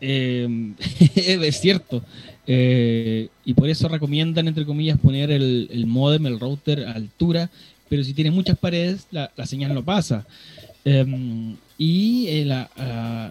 eh, 0.00 0.72
es 1.14 1.60
cierto. 1.60 2.02
Eh, 2.46 3.28
y 3.44 3.54
por 3.54 3.68
eso 3.68 3.88
recomiendan, 3.88 4.48
entre 4.48 4.64
comillas, 4.64 4.98
poner 4.98 5.30
el, 5.30 5.68
el, 5.70 5.86
modem, 5.86 6.26
el 6.26 6.38
router 6.38 6.84
a 6.86 6.92
altura, 6.92 7.50
pero 7.88 8.04
si 8.04 8.14
tiene 8.14 8.30
muchas 8.30 8.58
paredes, 8.58 9.06
la, 9.10 9.30
señal 9.44 9.74
no 9.74 9.84
pasa. 9.84 10.26
Em, 10.84 11.56
y 11.78 12.26
eh, 12.28 12.44
la, 12.44 12.70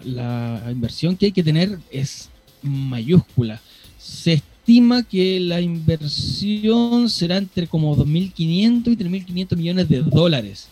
la, 0.04 0.70
inversión 0.70 1.16
que 1.16 1.26
hay 1.26 1.32
que 1.32 1.42
tener 1.42 1.78
es 1.90 2.28
mayúscula. 2.62 3.60
Se 3.98 4.34
estima 4.34 5.02
que 5.02 5.40
la 5.40 5.60
inversión 5.60 7.08
será 7.08 7.38
entre 7.38 7.66
como 7.66 7.96
2.500 7.96 8.92
y 8.92 8.96
3.500 8.96 9.56
millones 9.56 9.88
de 9.88 10.02
dólares. 10.02 10.68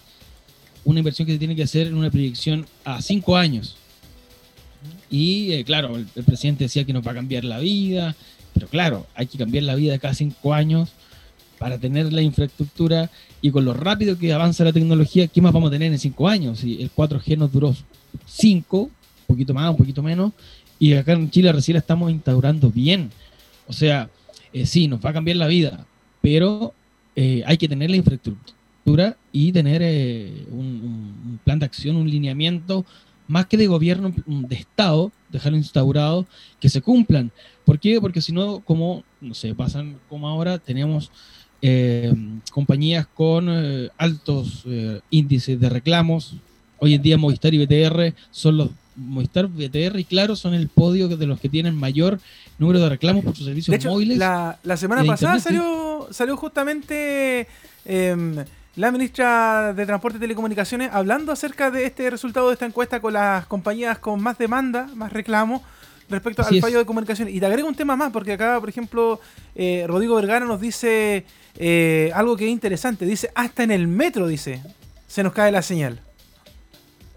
Una 0.85 1.01
inversión 1.01 1.25
que 1.25 1.33
se 1.33 1.39
tiene 1.39 1.57
que 1.57 1.63
hacer 1.63 1.87
en 1.87 1.95
una 1.95 2.11
proyección 2.11 2.67
a 2.85 3.01
5 3.01 3.37
años. 3.37 3.77
Y 5.11 5.53
eh, 5.53 5.65
claro, 5.65 5.97
el, 5.97 6.07
presidente 6.25 6.65
decía 6.65 6.85
que 6.85 6.93
nos 6.93 7.07
va 7.07 7.13
a 7.13 7.15
cambiar 7.15 7.45
la 7.45 7.59
vida, 7.59 8.15
pero 8.53 8.69
claro, 8.69 9.07
hay 9.15 9.27
que 9.27 9.39
cambiar 9.39 9.65
la 9.65 9.75
vida 9.75 9.99
cada 9.99 10.15
cinco 10.15 10.55
años 10.55 10.91
para 11.59 11.79
tener 11.79 12.13
la 12.13 12.23
infraestructura 12.23 13.11
y 13.41 13.51
con 13.51 13.65
lo 13.65 13.75
rápido 13.75 14.19
que 14.19 14.33
avanza 14.33 14.65
la 14.65 14.73
tecnología, 14.73 15.29
¿qué 15.29 15.41
más 15.41 15.53
vamos 15.53 15.69
a 15.69 15.73
tener 15.73 15.93
en 15.93 15.99
cinco 15.99 16.29
años? 16.29 16.61
Si 16.61 16.83
el 16.83 16.91
4G 16.93 17.39
nos 17.39 17.53
duró 17.53 17.75
cinco, 18.27 18.83
un 18.83 18.91
poquito 19.27 19.55
más, 19.55 19.71
un 19.71 19.77
poquito 19.77 20.03
menos, 20.03 20.33
y 20.79 20.95
acá 20.95 21.13
en 21.13 21.31
Chile 21.31 21.53
recién 21.53 21.75
la 21.75 21.81
estamos 21.81 22.11
instaurando 22.11 22.71
bien. 22.71 23.11
O 23.67 23.73
sea, 23.73 24.11
eh, 24.53 24.67
sí, 24.67 24.89
nos 24.89 25.05
va 25.05 25.11
a 25.11 25.13
cambiar 25.13 25.37
la 25.37 25.47
vida, 25.47 25.87
pero 26.21 26.75
eh, 27.17 27.43
hay 27.47 27.57
que 27.57 27.69
tener 27.69 27.91
la 27.91 27.97
infraestructura 27.97 29.17
y 29.33 29.53
tener 29.53 29.83
un, 30.51 31.41
plan 31.45 31.59
de 31.59 31.67
acción, 31.67 31.97
un 31.97 32.11
lineamiento 32.11 32.85
más 33.27 33.47
que 33.47 33.57
de 33.57 33.67
gobierno, 33.67 34.13
de 34.27 34.57
Estado, 34.57 35.13
dejarlo 35.31 35.59
instaurado, 35.59 36.27
que 36.61 36.69
se 36.69 36.81
cumplan. 36.81 37.31
¿Por 37.65 37.79
qué? 37.79 38.01
Porque 38.01 38.21
si 38.21 38.33
no, 38.33 38.61
como, 38.61 39.05
no 39.21 39.35
sé, 39.35 39.55
pasan 39.55 39.99
como 40.09 40.29
ahora, 40.29 40.59
tenemos 40.59 41.11
eh, 41.63 42.15
compañías 42.51 43.07
con 43.07 43.47
eh, 43.49 43.89
altos 43.97 44.65
eh, 44.67 45.01
índices 45.11 45.59
de 45.59 45.69
reclamos. 45.69 46.35
Hoy 46.79 46.95
en 46.95 47.03
día 47.03 47.17
Movistar 47.17 47.55
y 47.55 47.65
BTR 47.65 48.15
son 48.31 48.59
los 48.59 48.71
Movistar, 48.97 49.49
BTR 49.49 49.99
y 49.99 50.05
Claro 50.05 50.37
son 50.37 50.55
el 50.55 50.69
podio 50.69 51.09
de 51.09 51.27
los 51.27 51.41
que 51.41 51.49
tienen 51.49 51.75
mayor 51.75 52.21
número 52.59 52.81
de 52.81 52.91
reclamos 52.91 53.25
por 53.25 53.35
sus 53.35 53.47
servicios 53.47 53.85
móviles. 53.85 54.19
La, 54.19 54.59
la 54.63 54.77
semana 54.77 55.05
pasada 55.05 55.41
salió, 55.41 56.09
salió 56.11 56.37
justamente 56.37 57.49
em, 57.85 58.37
la 58.77 58.91
ministra 58.91 59.73
de 59.73 59.87
Transporte 59.87 60.19
y 60.19 60.21
Telecomunicaciones 60.21 60.91
hablando 60.93 61.33
acerca 61.33 61.71
de 61.71 61.87
este 61.87 62.11
resultado 62.11 62.49
de 62.49 62.55
esta 62.55 62.67
encuesta 62.67 63.01
con 63.01 63.13
las 63.13 63.47
compañías 63.47 63.99
con 63.99 64.21
más 64.21 64.37
demanda, 64.37 64.89
más 64.95 65.13
reclamo 65.13 65.63
respecto 66.11 66.43
al 66.43 66.61
fallo 66.61 66.79
de 66.79 66.85
comunicación. 66.85 67.29
Y 67.29 67.41
te 67.41 67.47
agrego 67.47 67.69
un 67.69 67.75
tema 67.75 67.97
más, 67.97 68.13
porque 68.13 68.33
acá, 68.33 68.59
por 68.61 68.69
ejemplo, 68.69 69.21
eh, 69.55 69.85
Rodrigo 69.87 70.17
Vergara 70.17 70.45
nos 70.45 70.61
dice 70.61 71.25
eh, 71.57 72.11
algo 72.15 72.37
que 72.37 72.47
es 72.47 72.51
interesante. 72.51 73.07
Dice, 73.07 73.31
hasta 73.35 73.63
en 73.63 73.71
el 73.71 73.87
metro, 73.87 74.27
dice, 74.27 74.61
se 75.07 75.23
nos 75.23 75.33
cae 75.33 75.53
la 75.53 75.63
señal. 75.63 76.01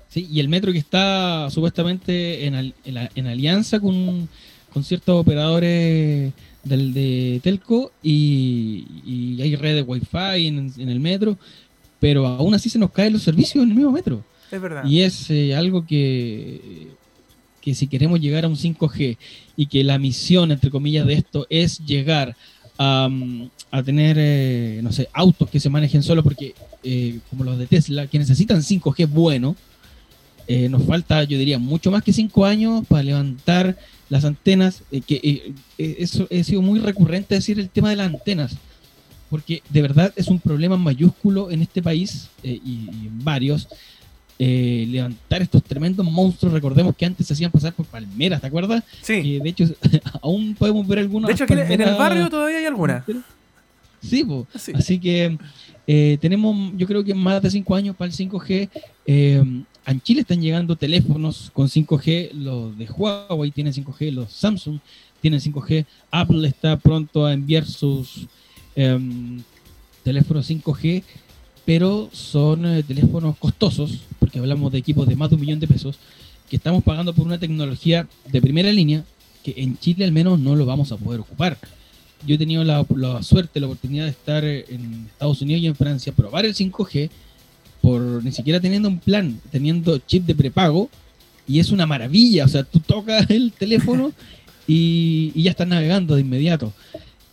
Sí, 0.09 0.27
y 0.31 0.39
el 0.39 0.47
metro 0.47 0.71
que 0.71 0.79
está 0.79 1.49
supuestamente 1.49 2.45
en, 2.45 2.73
en 2.85 3.27
alianza 3.27 3.79
con, 3.79 4.29
con 4.73 4.83
ciertos 4.83 5.19
operadores 5.19 6.33
del 6.63 6.93
de 6.93 7.39
Telco 7.43 7.91
y, 8.03 9.37
hay 9.41 9.55
red 9.55 9.75
de 9.75 9.81
Wi-Fi 9.81 10.47
en, 10.47 10.89
el 10.89 10.99
metro, 10.99 11.37
pero 11.99 12.27
aún 12.27 12.53
así 12.53 12.69
se 12.69 12.79
nos 12.79 12.91
caen 12.91 13.13
los 13.13 13.23
servicios 13.23 13.63
en 13.63 13.69
el 13.69 13.75
mismo 13.75 13.91
metro. 13.91 14.23
Es 14.51 14.61
verdad. 14.61 14.85
Y 14.85 15.01
es 15.01 15.29
eh, 15.29 15.55
algo 15.55 15.85
que, 15.85 16.87
que 17.61 17.75
si 17.75 17.87
queremos 17.87 18.19
llegar 18.19 18.45
a 18.45 18.47
un 18.47 18.55
5G 18.55 19.17
y 19.55 19.65
que 19.67 19.83
la 19.83 19.97
misión, 19.97 20.51
entre 20.51 20.71
comillas, 20.71 21.05
de 21.05 21.13
esto 21.13 21.47
es 21.49 21.79
llegar 21.79 22.35
a, 22.77 23.09
a 23.71 23.83
tener, 23.83 24.17
eh, 24.19 24.79
no 24.83 24.91
sé, 24.91 25.09
autos 25.13 25.49
que 25.49 25.59
se 25.59 25.69
manejen 25.69 26.03
solo, 26.03 26.23
porque 26.23 26.53
eh, 26.83 27.19
como 27.29 27.43
los 27.43 27.57
de 27.57 27.67
Tesla, 27.67 28.07
que 28.07 28.19
necesitan 28.19 28.61
5G 28.61 29.07
bueno, 29.09 29.55
nos 30.69 30.83
falta, 30.83 31.23
yo 31.23 31.37
diría, 31.37 31.59
mucho 31.59 31.91
más 31.91 32.03
que 32.03 32.13
5 32.13 32.45
años 32.45 32.85
para 32.87 33.03
levantar 33.03 33.77
las 34.09 34.25
antenas, 34.25 34.83
eh, 34.91 35.01
que 35.01 35.15
eh, 35.15 35.53
eh, 35.77 35.95
eso 35.99 36.27
he 36.29 36.43
sido 36.43 36.61
muy 36.61 36.79
recurrente 36.79 37.35
decir 37.35 37.59
el 37.59 37.69
tema 37.69 37.89
de 37.89 37.97
las 37.97 38.07
antenas, 38.07 38.55
porque 39.29 39.61
de 39.69 39.81
verdad 39.81 40.13
es 40.15 40.27
un 40.27 40.39
problema 40.39 40.77
mayúsculo 40.77 41.51
en 41.51 41.61
este 41.61 41.81
país 41.81 42.29
y, 42.43 42.87
en 42.89 43.23
varios. 43.23 43.67
levantar 44.39 45.41
estos 45.41 45.63
tremendos 45.63 46.05
monstruos, 46.05 46.53
recordemos 46.53 46.95
que 46.95 47.05
antes 47.05 47.27
se 47.27 47.33
hacían 47.33 47.51
pasar 47.51 47.73
por 47.73 47.85
palmeras, 47.85 48.39
¿te 48.39 48.47
acuerdas? 48.47 48.83
Sí. 49.01 49.39
de 49.39 49.49
hecho, 49.49 49.65
aún 50.21 50.55
podemos 50.55 50.87
ver 50.87 50.99
algunas. 50.99 51.27
De 51.27 51.33
hecho, 51.33 51.53
en 51.53 51.81
el 51.81 51.95
barrio 51.95 52.29
todavía 52.29 52.59
hay 52.59 52.65
algunas. 52.65 53.03
Sí, 54.01 54.25
así 54.73 54.99
que 54.99 55.37
tenemos, 56.21 56.71
yo 56.77 56.87
creo 56.87 57.03
que 57.03 57.13
más 57.13 57.41
de 57.41 57.51
5 57.51 57.75
años 57.75 57.95
para 57.97 58.09
el 58.09 58.15
5G. 58.15 58.69
En 59.87 60.01
Chile 60.01 60.19
están 60.19 60.41
llegando 60.41 60.75
teléfonos 60.75 61.49
con 61.53 61.69
5G, 61.69 62.33
los 62.33 62.77
de 62.77 62.87
Huawei 62.87 63.51
tienen 63.51 63.71
5G, 63.71 64.11
los 64.11 64.33
Samsung 64.33 64.79
tienen 65.21 65.39
5G, 65.39 65.85
Apple 66.11 66.45
está 66.45 66.75
pronto 66.75 67.25
a 67.25 67.31
enviar 67.31 67.65
sus 67.65 68.27
em, 68.75 69.41
teléfonos 70.03 70.49
5G, 70.49 71.03
pero 71.65 72.09
son 72.11 72.65
eh, 72.65 72.83
teléfonos 72.83 73.37
costosos, 73.37 74.01
porque 74.19 74.39
hablamos 74.39 74.73
de 74.73 74.77
equipos 74.79 75.07
de 75.07 75.15
más 75.15 75.29
de 75.29 75.35
un 75.35 75.41
millón 75.41 75.61
de 75.61 75.69
pesos, 75.69 75.99
que 76.49 76.57
estamos 76.57 76.83
pagando 76.83 77.13
por 77.13 77.25
una 77.25 77.39
tecnología 77.39 78.09
de 78.29 78.41
primera 78.41 78.73
línea 78.73 79.05
que 79.41 79.53
en 79.55 79.77
Chile 79.77 80.03
al 80.03 80.11
menos 80.11 80.37
no 80.37 80.57
lo 80.57 80.65
vamos 80.65 80.91
a 80.91 80.97
poder 80.97 81.21
ocupar. 81.21 81.57
Yo 82.25 82.35
he 82.35 82.37
tenido 82.37 82.65
la, 82.65 82.85
la 82.93 83.23
suerte, 83.23 83.61
la 83.61 83.67
oportunidad 83.67 84.03
de 84.03 84.11
estar 84.11 84.43
en 84.43 85.07
Estados 85.13 85.41
Unidos 85.41 85.63
y 85.63 85.67
en 85.67 85.75
Francia, 85.75 86.11
probar 86.11 86.45
el 86.45 86.53
5G 86.53 87.09
por 87.81 88.23
ni 88.23 88.31
siquiera 88.31 88.59
teniendo 88.59 88.89
un 88.89 88.99
plan, 88.99 89.39
teniendo 89.51 89.97
chip 89.99 90.25
de 90.25 90.35
prepago, 90.35 90.89
y 91.47 91.59
es 91.59 91.71
una 91.71 91.85
maravilla. 91.85 92.45
O 92.45 92.47
sea, 92.47 92.63
tú 92.63 92.79
tocas 92.79 93.29
el 93.29 93.51
teléfono 93.53 94.11
y, 94.67 95.41
ya 95.41 95.51
estás 95.51 95.67
navegando 95.67 96.15
de 96.15 96.21
inmediato. 96.21 96.73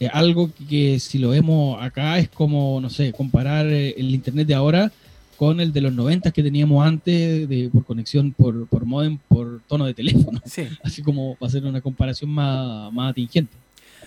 Eh, 0.00 0.08
algo 0.12 0.50
que 0.68 0.98
si 1.00 1.18
lo 1.18 1.30
vemos 1.30 1.82
acá 1.82 2.18
es 2.18 2.28
como, 2.28 2.80
no 2.80 2.90
sé, 2.90 3.12
comparar 3.12 3.66
eh, 3.66 3.94
el 3.96 4.14
Internet 4.14 4.46
de 4.46 4.54
ahora 4.54 4.92
con 5.36 5.60
el 5.60 5.72
de 5.72 5.80
los 5.80 5.92
90 5.92 6.30
que 6.30 6.42
teníamos 6.42 6.86
antes 6.86 7.48
de, 7.48 7.68
por 7.72 7.84
conexión 7.84 8.32
por, 8.32 8.66
por 8.68 8.84
modem, 8.84 9.18
por 9.28 9.60
tono 9.66 9.84
de 9.84 9.94
teléfono. 9.94 10.40
Así 10.82 11.02
como 11.02 11.34
para 11.36 11.48
hacer 11.48 11.64
una 11.64 11.80
comparación 11.80 12.30
más, 12.30 12.92
más 12.92 13.10
atingente. 13.10 13.52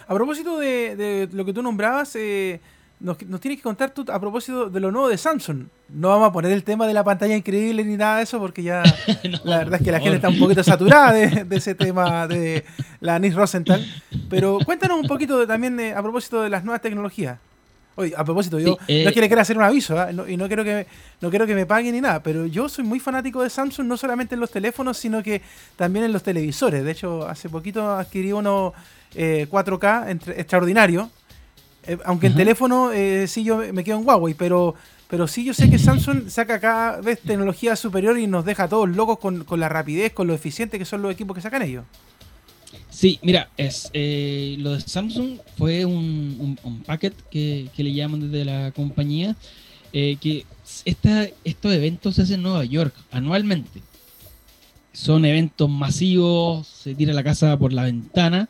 A 0.07 0.13
propósito 0.13 0.57
de, 0.57 1.27
lo 1.33 1.43
que 1.43 1.53
tú 1.53 1.61
nombrabas, 1.61 2.15
eh, 2.15 2.61
nos, 2.99 3.17
tienes 3.17 3.59
que 3.59 3.61
contar 3.61 3.91
tú 3.91 4.05
a 4.11 4.19
propósito 4.19 4.69
de 4.69 4.79
lo 4.79 4.91
nuevo 4.91 5.07
de 5.07 5.17
Samsung. 5.17 5.65
No 5.89 6.09
vamos 6.09 6.29
a 6.29 6.31
poner 6.31 6.51
el 6.51 6.63
tema 6.63 6.87
de 6.87 6.93
la 6.93 7.03
pantalla 7.03 7.35
increíble 7.35 7.83
ni 7.83 7.95
nada 7.95 8.17
de 8.17 8.23
eso, 8.23 8.39
porque 8.39 8.63
ya 8.63 8.81
la 9.43 9.59
verdad 9.59 9.79
es 9.79 9.85
que 9.85 9.91
la 9.91 9.99
gente 9.99 10.15
está 10.15 10.29
un 10.29 10.39
poquito 10.39 10.63
saturada 10.63 11.13
de, 11.13 11.45
ese 11.51 11.75
tema 11.75 12.27
de 12.27 12.65
la 12.99 13.19
Nis 13.19 13.35
Rosenthal. 13.35 13.85
Pero 14.29 14.57
cuéntanos 14.65 14.99
un 14.99 15.07
poquito 15.07 15.45
también 15.45 15.79
a 15.95 16.01
propósito 16.01 16.41
de 16.41 16.49
las 16.49 16.63
nuevas 16.63 16.81
tecnologías. 16.81 17.37
Oye, 17.95 18.13
a 18.15 18.23
propósito, 18.23 18.59
yo 18.59 18.77
no 18.77 18.77
eh, 18.87 19.11
que 19.11 19.21
le 19.21 19.27
quiera 19.27 19.41
hacer 19.41 19.57
un 19.57 19.63
aviso, 19.63 19.99
¿ah? 19.99 20.11
y 20.11 20.37
no 20.37 20.47
quiero, 20.47 20.63
que 20.63 20.73
me, 20.73 20.87
no 21.19 21.31
quiero 21.31 21.47
que 21.47 21.55
me 21.55 21.65
paguen 21.65 21.95
ni 21.95 22.01
nada, 22.01 22.21
pero 22.21 22.45
yo 22.45 22.69
soy 22.69 22.83
muy 22.83 22.99
fanático 22.99 23.41
de 23.41 23.49
Samsung, 23.49 23.87
no 23.87 23.97
solamente 23.97 24.35
en 24.35 24.39
los 24.39 24.51
teléfonos, 24.51 24.99
sino 24.99 25.23
que 25.23 25.41
también 25.75 26.05
en 26.05 26.13
los 26.13 26.21
televisores. 26.21 26.83
De 26.83 26.91
hecho, 26.91 27.27
hace 27.27 27.49
poquito 27.49 27.89
adquirí 27.89 28.31
uno 28.33 28.73
4K 29.15 30.09
eh, 30.09 30.33
extraordinario. 30.37 31.09
Eh, 31.87 31.97
aunque 32.05 32.27
en 32.27 32.35
teléfono 32.35 32.91
sí 33.27 33.43
yo 33.43 33.57
me 33.73 33.83
quedo 33.83 33.99
en 33.99 34.07
Huawei, 34.07 34.33
pero, 34.33 34.75
pero 35.09 35.27
sí 35.27 35.43
yo 35.43 35.53
sé 35.53 35.69
que 35.69 35.79
Samsung 35.79 36.29
saca 36.29 36.59
cada 36.59 37.01
vez 37.01 37.19
tecnología 37.21 37.75
superior 37.75 38.19
y 38.19 38.27
nos 38.27 38.45
deja 38.45 38.63
a 38.63 38.69
todos 38.69 38.89
locos 38.89 39.19
con, 39.19 39.43
con 39.43 39.59
la 39.59 39.69
rapidez, 39.69 40.13
con 40.13 40.27
lo 40.27 40.33
eficiente 40.33 40.77
que 40.77 40.85
son 40.85 41.01
los 41.01 41.11
equipos 41.11 41.35
que 41.35 41.41
sacan 41.41 41.61
ellos. 41.61 41.85
Sí, 42.89 43.19
mira, 43.21 43.49
es 43.57 43.89
eh, 43.93 44.55
lo 44.59 44.73
de 44.73 44.81
Samsung 44.81 45.37
fue 45.57 45.85
un, 45.85 46.57
un, 46.63 46.79
packet 46.81 47.13
que, 47.29 47.69
le 47.75 47.93
llaman 47.93 48.31
desde 48.31 48.43
la 48.43 48.71
compañía, 48.71 49.35
eh, 49.93 50.17
que 50.19 50.45
esta, 50.83 51.27
estos 51.43 51.73
eventos 51.73 52.15
se 52.15 52.23
hacen 52.23 52.37
en 52.37 52.43
Nueva 52.43 52.65
York 52.65 52.95
anualmente. 53.11 53.81
Son 54.93 55.25
eventos 55.25 55.69
masivos, 55.69 56.67
se 56.67 56.95
tira 56.95 57.13
la 57.13 57.23
casa 57.23 57.55
por 57.57 57.71
la 57.71 57.83
ventana 57.83 58.49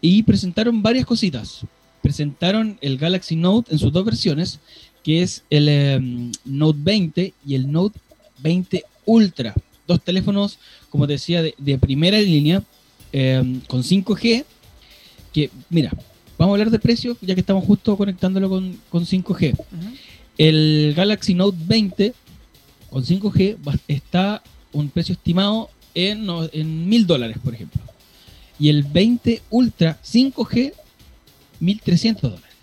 y 0.00 0.22
presentaron 0.22 0.82
varias 0.82 1.04
cositas. 1.04 1.66
Presentaron 2.02 2.78
el 2.80 2.98
Galaxy 2.98 3.36
Note 3.36 3.72
en 3.72 3.78
sus 3.78 3.92
dos 3.92 4.04
versiones, 4.04 4.60
que 5.02 5.22
es 5.22 5.44
el 5.50 5.68
em, 5.68 6.32
Note 6.44 6.78
20 6.82 7.34
y 7.46 7.54
el 7.54 7.70
Note 7.70 7.98
20 8.38 8.84
Ultra. 9.04 9.54
Dos 9.86 10.02
teléfonos, 10.02 10.58
como 10.90 11.06
te 11.06 11.14
decía, 11.14 11.42
de, 11.42 11.54
de 11.58 11.78
primera 11.78 12.18
línea 12.20 12.62
Em, 13.18 13.60
con 13.60 13.82
5G, 13.82 14.44
que 15.32 15.50
mira, 15.70 15.90
vamos 16.36 16.52
a 16.52 16.54
hablar 16.54 16.70
de 16.70 16.78
precios 16.78 17.16
ya 17.22 17.34
que 17.34 17.40
estamos 17.40 17.64
justo 17.64 17.96
conectándolo 17.96 18.50
con, 18.50 18.78
5G. 18.92 19.56
El 20.36 20.92
Galaxy 20.94 21.32
Note 21.32 21.56
20 21.66 22.12
con 22.90 23.02
5G 23.04 23.56
está 23.88 24.42
un 24.70 24.90
precio 24.90 25.14
estimado 25.14 25.70
en, 25.94 26.26
en 26.52 26.88
1000 26.90 27.06
dólares, 27.06 27.38
por 27.42 27.54
ejemplo. 27.54 27.80
Y 28.58 28.68
el 28.68 28.82
20 28.82 29.40
Ultra 29.48 29.98
5G, 30.04 30.74
1300 31.60 32.22
dólares. 32.22 32.56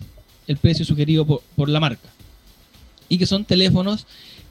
El 0.46 0.56
precio 0.58 0.84
sugerido 0.84 1.24
por, 1.26 1.68
la 1.68 1.80
marca. 1.80 2.08
Y 3.08 3.18
que 3.18 3.26
son 3.26 3.44
teléfonos 3.44 4.06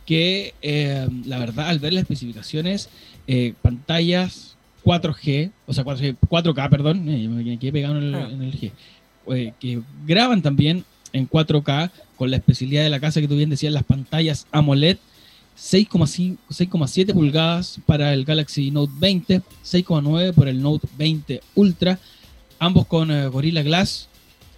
que, 0.06 0.54
em, 0.62 1.24
la 1.26 1.40
verdad, 1.40 1.70
al 1.70 1.80
ver 1.80 1.94
las 1.94 2.02
especificaciones, 2.02 2.90
eh, 3.28 3.54
pantallas 3.62 4.54
4G, 4.84 5.52
o 5.66 5.74
sea, 5.74 5.84
4 5.84 6.54
k 6.54 6.70
perdón, 6.70 7.08
eh, 7.10 7.28
me 7.28 7.58
quedé 7.58 7.72
pegado 7.72 7.98
en 7.98 8.04
el, 8.04 8.16
ah. 8.16 8.30
G, 8.30 8.72
eh, 9.28 9.54
que 9.60 9.82
graban 10.06 10.42
también 10.42 10.84
en 11.14 11.28
4K 11.30 11.92
con 12.18 12.32
la 12.32 12.38
especialidad 12.38 12.84
de 12.84 12.90
la 12.90 13.00
casa 13.00 13.22
que 13.22 13.28
tú 13.28 13.36
bien 13.36 13.50
decías, 13.50 13.72
las 13.72 13.84
pantallas 13.84 14.48
AMOLED, 14.52 14.98
6,7 15.58 17.14
pulgadas 17.14 17.80
para 17.86 18.14
el 18.14 18.26
Galaxy 18.26 18.72
Note 18.72 18.92
20, 18.98 19.42
6,9 19.64 20.34
por 20.34 20.48
el 20.48 20.62
Note 20.62 20.88
20 20.98 21.42
Ultra, 21.56 22.00
ambos 22.60 22.88
con 22.88 23.12
eh, 23.12 23.28
Gorilla 23.28 23.62
Glass 23.62 24.10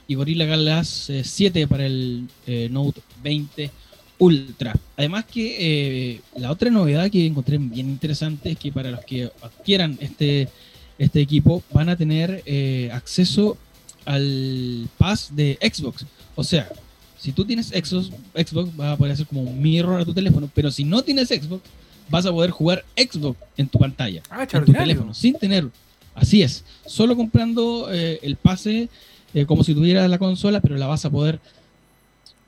y 0.07 0.15
Gorilla 0.15 0.45
Glass 0.45 1.11
7 1.23 1.67
para 1.67 1.85
el 1.85 2.27
Note 2.71 3.01
20 3.23 3.71
Ultra. 4.17 4.75
Además 4.95 5.25
que 5.25 5.55
eh, 5.59 6.21
la 6.37 6.51
otra 6.51 6.69
novedad 6.69 7.09
que 7.09 7.25
encontré 7.25 7.57
bien 7.57 7.89
interesante 7.89 8.51
es 8.51 8.57
que 8.57 8.71
para 8.71 8.91
los 8.91 9.03
que 9.03 9.29
adquieran 9.41 9.97
este, 9.99 10.47
este 10.97 11.21
equipo 11.21 11.63
van 11.73 11.89
a 11.89 11.97
tener 11.97 12.41
eh, 12.45 12.89
acceso 12.93 13.57
al 14.05 14.87
pass 14.97 15.35
de 15.35 15.57
Xbox. 15.61 16.05
O 16.35 16.43
sea, 16.43 16.69
si 17.17 17.33
tú 17.33 17.43
tienes 17.43 17.67
Xbox, 17.67 18.11
Xbox 18.33 18.69
va 18.79 18.93
a 18.93 18.97
poder 18.97 19.13
hacer 19.13 19.25
como 19.25 19.41
un 19.41 19.61
mirror 19.61 19.99
a 19.99 20.05
tu 20.05 20.13
teléfono, 20.13 20.49
pero 20.53 20.71
si 20.71 20.85
no 20.85 21.01
tienes 21.01 21.27
Xbox, 21.29 21.63
vas 22.09 22.25
a 22.25 22.31
poder 22.31 22.51
jugar 22.51 22.85
Xbox 22.95 23.37
en 23.57 23.67
tu 23.67 23.79
pantalla, 23.79 24.21
ah, 24.29 24.47
en 24.49 24.65
tu 24.65 24.73
teléfono, 24.73 25.13
sin 25.13 25.33
tener. 25.33 25.67
Así 26.13 26.41
es, 26.41 26.63
solo 26.85 27.17
comprando 27.17 27.89
eh, 27.91 28.19
el 28.21 28.37
pase 28.37 28.87
como 29.45 29.63
si 29.63 29.73
tuvieras 29.73 30.09
la 30.09 30.17
consola, 30.17 30.61
pero 30.61 30.77
la 30.77 30.87
vas 30.87 31.03
a 31.03 31.09
poder 31.09 31.39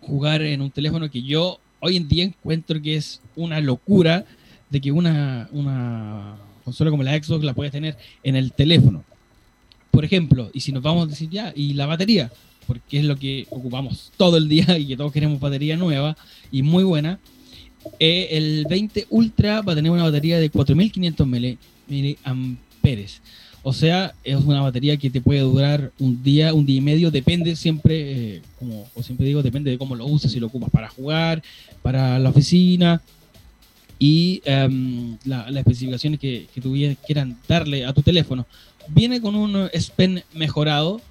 jugar 0.02 0.42
en 0.42 0.62
un 0.62 0.72
teléfono 0.72 1.12
que 1.12 1.22
yo 1.22 1.60
hoy 1.82 1.98
en 1.98 2.08
día 2.08 2.24
encuentro 2.24 2.82
que 2.82 2.96
es 2.96 3.22
una 3.36 3.60
locura 3.60 4.26
de 4.70 4.82
que 4.82 4.92
una, 4.92 5.50
una 5.52 6.38
consola 6.64 6.92
como 6.92 7.04
la 7.04 7.22
Xbox 7.22 7.44
la 7.44 7.54
puedes 7.54 7.72
tener 7.72 7.98
en 8.24 8.36
el 8.36 8.54
teléfono. 8.54 9.04
Por 9.92 10.06
ejemplo, 10.06 10.50
y 10.54 10.62
si 10.62 10.72
nos 10.72 10.84
vamos 10.84 11.04
a 11.04 11.08
decir 11.08 11.30
ya, 11.30 11.52
y 11.56 11.74
la 11.74 11.86
batería, 11.86 12.32
porque 12.66 13.00
es 13.00 13.06
lo 13.06 13.18
que 13.18 13.48
ocupamos 13.50 14.12
todo 14.18 14.38
el 14.38 14.48
día 14.48 14.78
y 14.78 14.86
que 14.88 14.98
todos 14.98 15.12
queremos 15.12 15.40
batería 15.40 15.78
nueva 15.78 16.16
y 16.52 16.62
muy 16.64 16.84
buena, 16.84 17.20
eh, 18.00 18.28
el 18.32 18.66
20 18.70 19.08
Ultra 19.10 19.62
va 19.62 19.74
a 19.74 19.76
tener 19.76 19.92
una 19.92 20.04
batería 20.04 20.40
de 20.40 20.50
4500 20.50 21.28
miliamperes. 21.88 23.22
O 23.70 23.74
sea, 23.74 24.16
es 24.24 24.38
una 24.38 24.62
batería 24.62 24.96
que 24.96 25.10
te 25.10 25.20
puede 25.20 25.42
durar 25.42 25.92
un 26.00 26.24
día, 26.24 26.54
un 26.54 26.66
día 26.66 26.78
y 26.78 26.82
medio, 26.82 27.12
depende 27.12 27.54
siempre, 27.58 28.36
eh, 28.36 28.42
como 28.58 28.88
siempre 29.02 29.28
digo, 29.28 29.44
depende 29.44 29.70
de 29.70 29.78
cómo 29.78 29.94
lo 29.94 30.06
uses, 30.06 30.32
si 30.32 30.40
lo 30.40 30.48
ocupas 30.48 30.70
para 30.70 30.88
jugar, 30.88 31.44
para 31.82 32.18
la 32.18 32.30
oficina 32.30 33.02
y 34.00 34.42
um, 34.48 35.18
las 35.26 35.54
especificaciones 35.54 36.18
que, 36.18 36.48
que 36.54 37.26
darle 37.46 37.86
a 37.86 37.92
tu 37.92 38.02
teléfono. 38.02 38.46
Viene 38.88 39.20
con 39.20 39.36
un 39.36 39.68
S 39.74 39.92
Pen 39.94 40.24
mejorado, 40.34 41.02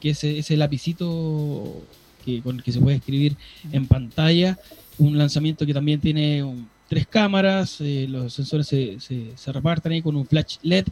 que 0.00 0.08
es 0.08 0.24
ese 0.24 0.56
lapicito 0.56 1.82
que, 2.24 2.40
con 2.40 2.56
el 2.56 2.62
que 2.62 2.72
se 2.72 2.80
puede 2.80 2.96
escribir 2.96 3.36
en 3.72 3.86
pantalla. 3.86 4.58
Un 4.96 5.18
lanzamiento 5.18 5.66
que 5.66 5.74
también 5.74 6.00
tiene 6.00 6.42
tres 6.88 7.06
cámaras, 7.06 7.76
eh, 7.80 8.06
los 8.08 8.32
sensores 8.32 8.66
se, 8.66 9.00
se, 9.00 9.32
se 9.36 9.52
reparten 9.52 9.92
ahí 9.92 10.00
con 10.00 10.16
un 10.16 10.26
flash 10.26 10.56
LED 10.62 10.86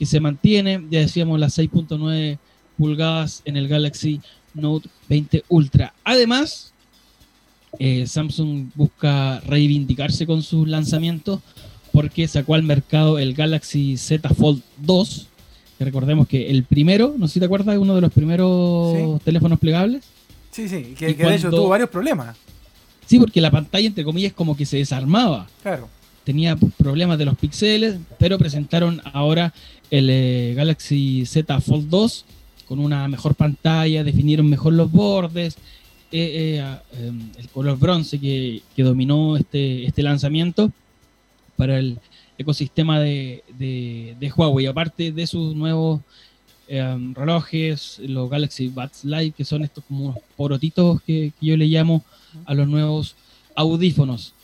que 0.00 0.06
se 0.06 0.18
mantiene, 0.18 0.82
ya 0.90 1.00
decíamos 1.00 1.38
las 1.38 1.58
6.9 1.58 2.38
pulgadas 2.78 3.42
en 3.44 3.58
el 3.58 3.68
Galaxy 3.68 4.22
Note 4.54 4.88
20 5.10 5.44
Ultra. 5.50 5.92
Además, 6.04 6.72
eh, 7.78 8.06
Samsung 8.06 8.70
busca 8.74 9.40
reivindicarse 9.40 10.26
con 10.26 10.42
sus 10.42 10.66
lanzamientos 10.66 11.40
porque 11.92 12.26
sacó 12.28 12.54
al 12.54 12.62
mercado 12.62 13.18
el 13.18 13.34
Galaxy 13.34 13.98
Z 13.98 14.26
Fold 14.30 14.62
2, 14.78 15.28
que 15.76 15.84
recordemos 15.84 16.26
que 16.26 16.48
el 16.48 16.64
primero, 16.64 17.14
no 17.18 17.28
sé 17.28 17.34
si 17.34 17.40
te 17.40 17.44
acuerdas, 17.44 17.74
es 17.74 17.80
uno 17.82 17.94
de 17.94 18.00
los 18.00 18.10
primeros 18.10 19.22
teléfonos 19.22 19.58
plegables. 19.58 20.02
Sí, 20.50 20.66
sí, 20.66 20.94
que, 20.98 21.12
de 21.12 21.34
hecho 21.34 21.50
tuvo 21.50 21.68
varios 21.68 21.90
problemas. 21.90 22.38
Sí, 23.04 23.18
porque 23.18 23.42
la 23.42 23.50
pantalla, 23.50 23.86
entre 23.86 24.02
comillas, 24.02 24.32
como 24.32 24.56
que 24.56 24.64
se 24.64 24.78
desarmaba. 24.78 25.46
Claro. 25.62 25.90
Tenía 26.24 26.56
problemas 26.56 27.18
de 27.18 27.24
los 27.24 27.36
píxeles, 27.36 27.96
pero 28.18 28.38
presentaron 28.38 29.00
ahora 29.12 29.52
el 29.90 30.08
eh, 30.10 30.54
Galaxy 30.54 31.24
Z 31.26 31.60
Fold 31.60 31.88
2 31.88 32.24
con 32.68 32.78
una 32.78 33.08
mejor 33.08 33.34
pantalla, 33.34 34.04
definieron 34.04 34.48
mejor 34.48 34.74
los 34.74 34.92
bordes, 34.92 35.56
eh, 36.12 36.62
eh, 36.92 37.12
el 37.38 37.48
color 37.48 37.78
bronce 37.78 38.20
que, 38.20 38.62
dominó 38.76 39.36
este, 39.36 39.86
este 39.86 40.02
lanzamiento 40.02 40.70
para 41.56 41.78
el 41.78 41.98
ecosistema 42.38 43.00
de, 43.00 43.42
de, 43.58 44.32
Huawei. 44.34 44.66
Aparte 44.66 45.10
de 45.10 45.26
sus 45.26 45.54
nuevos 45.56 46.00
relojes, 46.68 48.00
los 48.04 48.30
Galaxy 48.30 48.68
Buds 48.68 49.04
Live, 49.04 49.32
que 49.32 49.44
son 49.44 49.64
estos 49.64 49.82
como 49.84 50.04
unos 50.04 50.18
porotitos 50.36 51.02
que, 51.02 51.32
yo 51.40 51.56
le 51.56 51.66
llamo 51.66 52.04
a 52.44 52.54
los 52.54 52.68
nuevos 52.68 53.16
audífonos. 53.56 54.34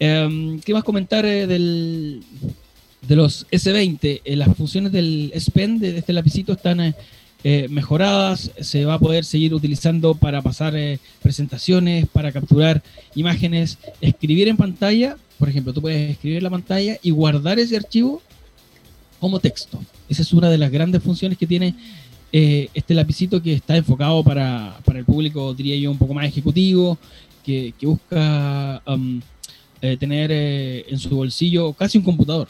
Em, 0.00 0.58
¿Qué 0.60 0.72
más 0.72 0.82
comentar 0.82 1.24
del, 1.24 2.22
de 3.06 3.16
los 3.16 3.46
S20, 3.50 4.22
eh, 4.24 4.34
las 4.36 4.56
funciones 4.56 4.92
del 4.92 5.30
S 5.34 5.50
Pen 5.50 5.78
de, 5.78 5.98
este 5.98 6.12
lapicito 6.14 6.54
están 6.54 6.80
eh, 6.80 6.94
eh, 7.44 7.68
mejoradas, 7.70 8.50
se 8.60 8.84
va 8.84 8.94
a 8.94 8.98
poder 8.98 9.24
seguir 9.24 9.54
utilizando 9.54 10.14
para 10.14 10.42
pasar 10.42 10.74
presentaciones, 11.22 12.08
para 12.08 12.32
capturar 12.32 12.82
imágenes, 13.14 13.78
escribir 14.00 14.48
en 14.48 14.56
pantalla, 14.56 15.16
por 15.38 15.48
ejemplo, 15.48 15.72
tú 15.72 15.80
puedes 15.82 16.10
escribir 16.10 16.38
en 16.38 16.44
la 16.44 16.50
pantalla 16.50 16.98
y 17.02 17.10
guardar 17.10 17.58
ese 17.58 17.76
archivo 17.76 18.22
como 19.20 19.38
texto. 19.38 19.78
Esa 20.08 20.22
es 20.22 20.32
una 20.32 20.48
de 20.48 20.58
las 20.58 20.70
grandes 20.70 21.02
funciones 21.02 21.38
que 21.38 21.46
tiene 21.46 21.74
eh, 22.32 22.68
este 22.74 22.94
lapicito 22.94 23.42
que 23.42 23.54
está 23.54 23.76
enfocado 23.76 24.22
para, 24.22 24.78
para, 24.84 24.98
el 24.98 25.04
público, 25.04 25.52
diría 25.52 25.76
yo, 25.76 25.90
un 25.90 25.98
poco 25.98 26.14
más 26.14 26.26
ejecutivo, 26.26 26.98
que, 27.44 27.74
busca 27.82 28.82
eh, 29.82 29.96
tener 29.96 30.30
eh, 30.32 30.84
en 30.88 30.98
su 30.98 31.16
bolsillo 31.16 31.72
casi 31.72 31.98
un 31.98 32.04
computador. 32.04 32.48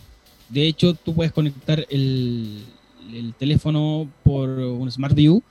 De 0.49 0.67
hecho, 0.67 0.95
tú 0.95 1.15
puedes 1.15 1.33
conectar 1.33 1.87
el, 1.91 2.65
el 3.13 3.35
teléfono 3.35 4.11
por 4.25 4.49
un 4.49 4.91
Smart 4.91 5.15
View, 5.15 5.43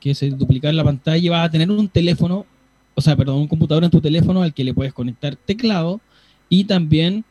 que 0.00 0.10
es 0.10 0.38
duplicar 0.38 0.74
la 0.74 0.84
pantalla 0.84 1.18
y 1.18 1.28
vas 1.28 1.46
a 1.46 1.50
tener 1.50 1.70
un 1.70 1.88
teléfono, 1.88 2.46
o 2.94 3.00
sea, 3.00 3.16
perdón, 3.16 3.38
un 3.38 3.48
computador 3.48 3.84
en 3.84 3.90
tu 3.90 4.00
teléfono 4.00 4.42
al 4.42 4.54
que 4.54 4.64
le 4.64 4.74
puedes 4.74 4.92
conectar 4.92 5.36
teclado 5.36 6.00
y 6.48 6.64
también 6.64 7.24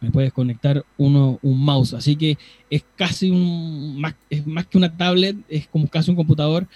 le 0.00 0.10
puedes 0.10 0.32
conectar 0.32 0.84
uno, 0.96 1.38
un 1.42 1.64
mouse. 1.64 1.94
Así 1.94 2.16
que 2.16 2.38
es 2.70 2.84
casi 2.96 3.30
un, 3.30 4.00
más, 4.00 4.14
es 4.30 4.46
más 4.46 4.66
que 4.66 4.78
una 4.78 4.94
tablet, 4.94 5.36
es 5.48 5.66
como 5.68 5.88
casi 5.88 6.10
un 6.10 6.16
computador 6.16 6.66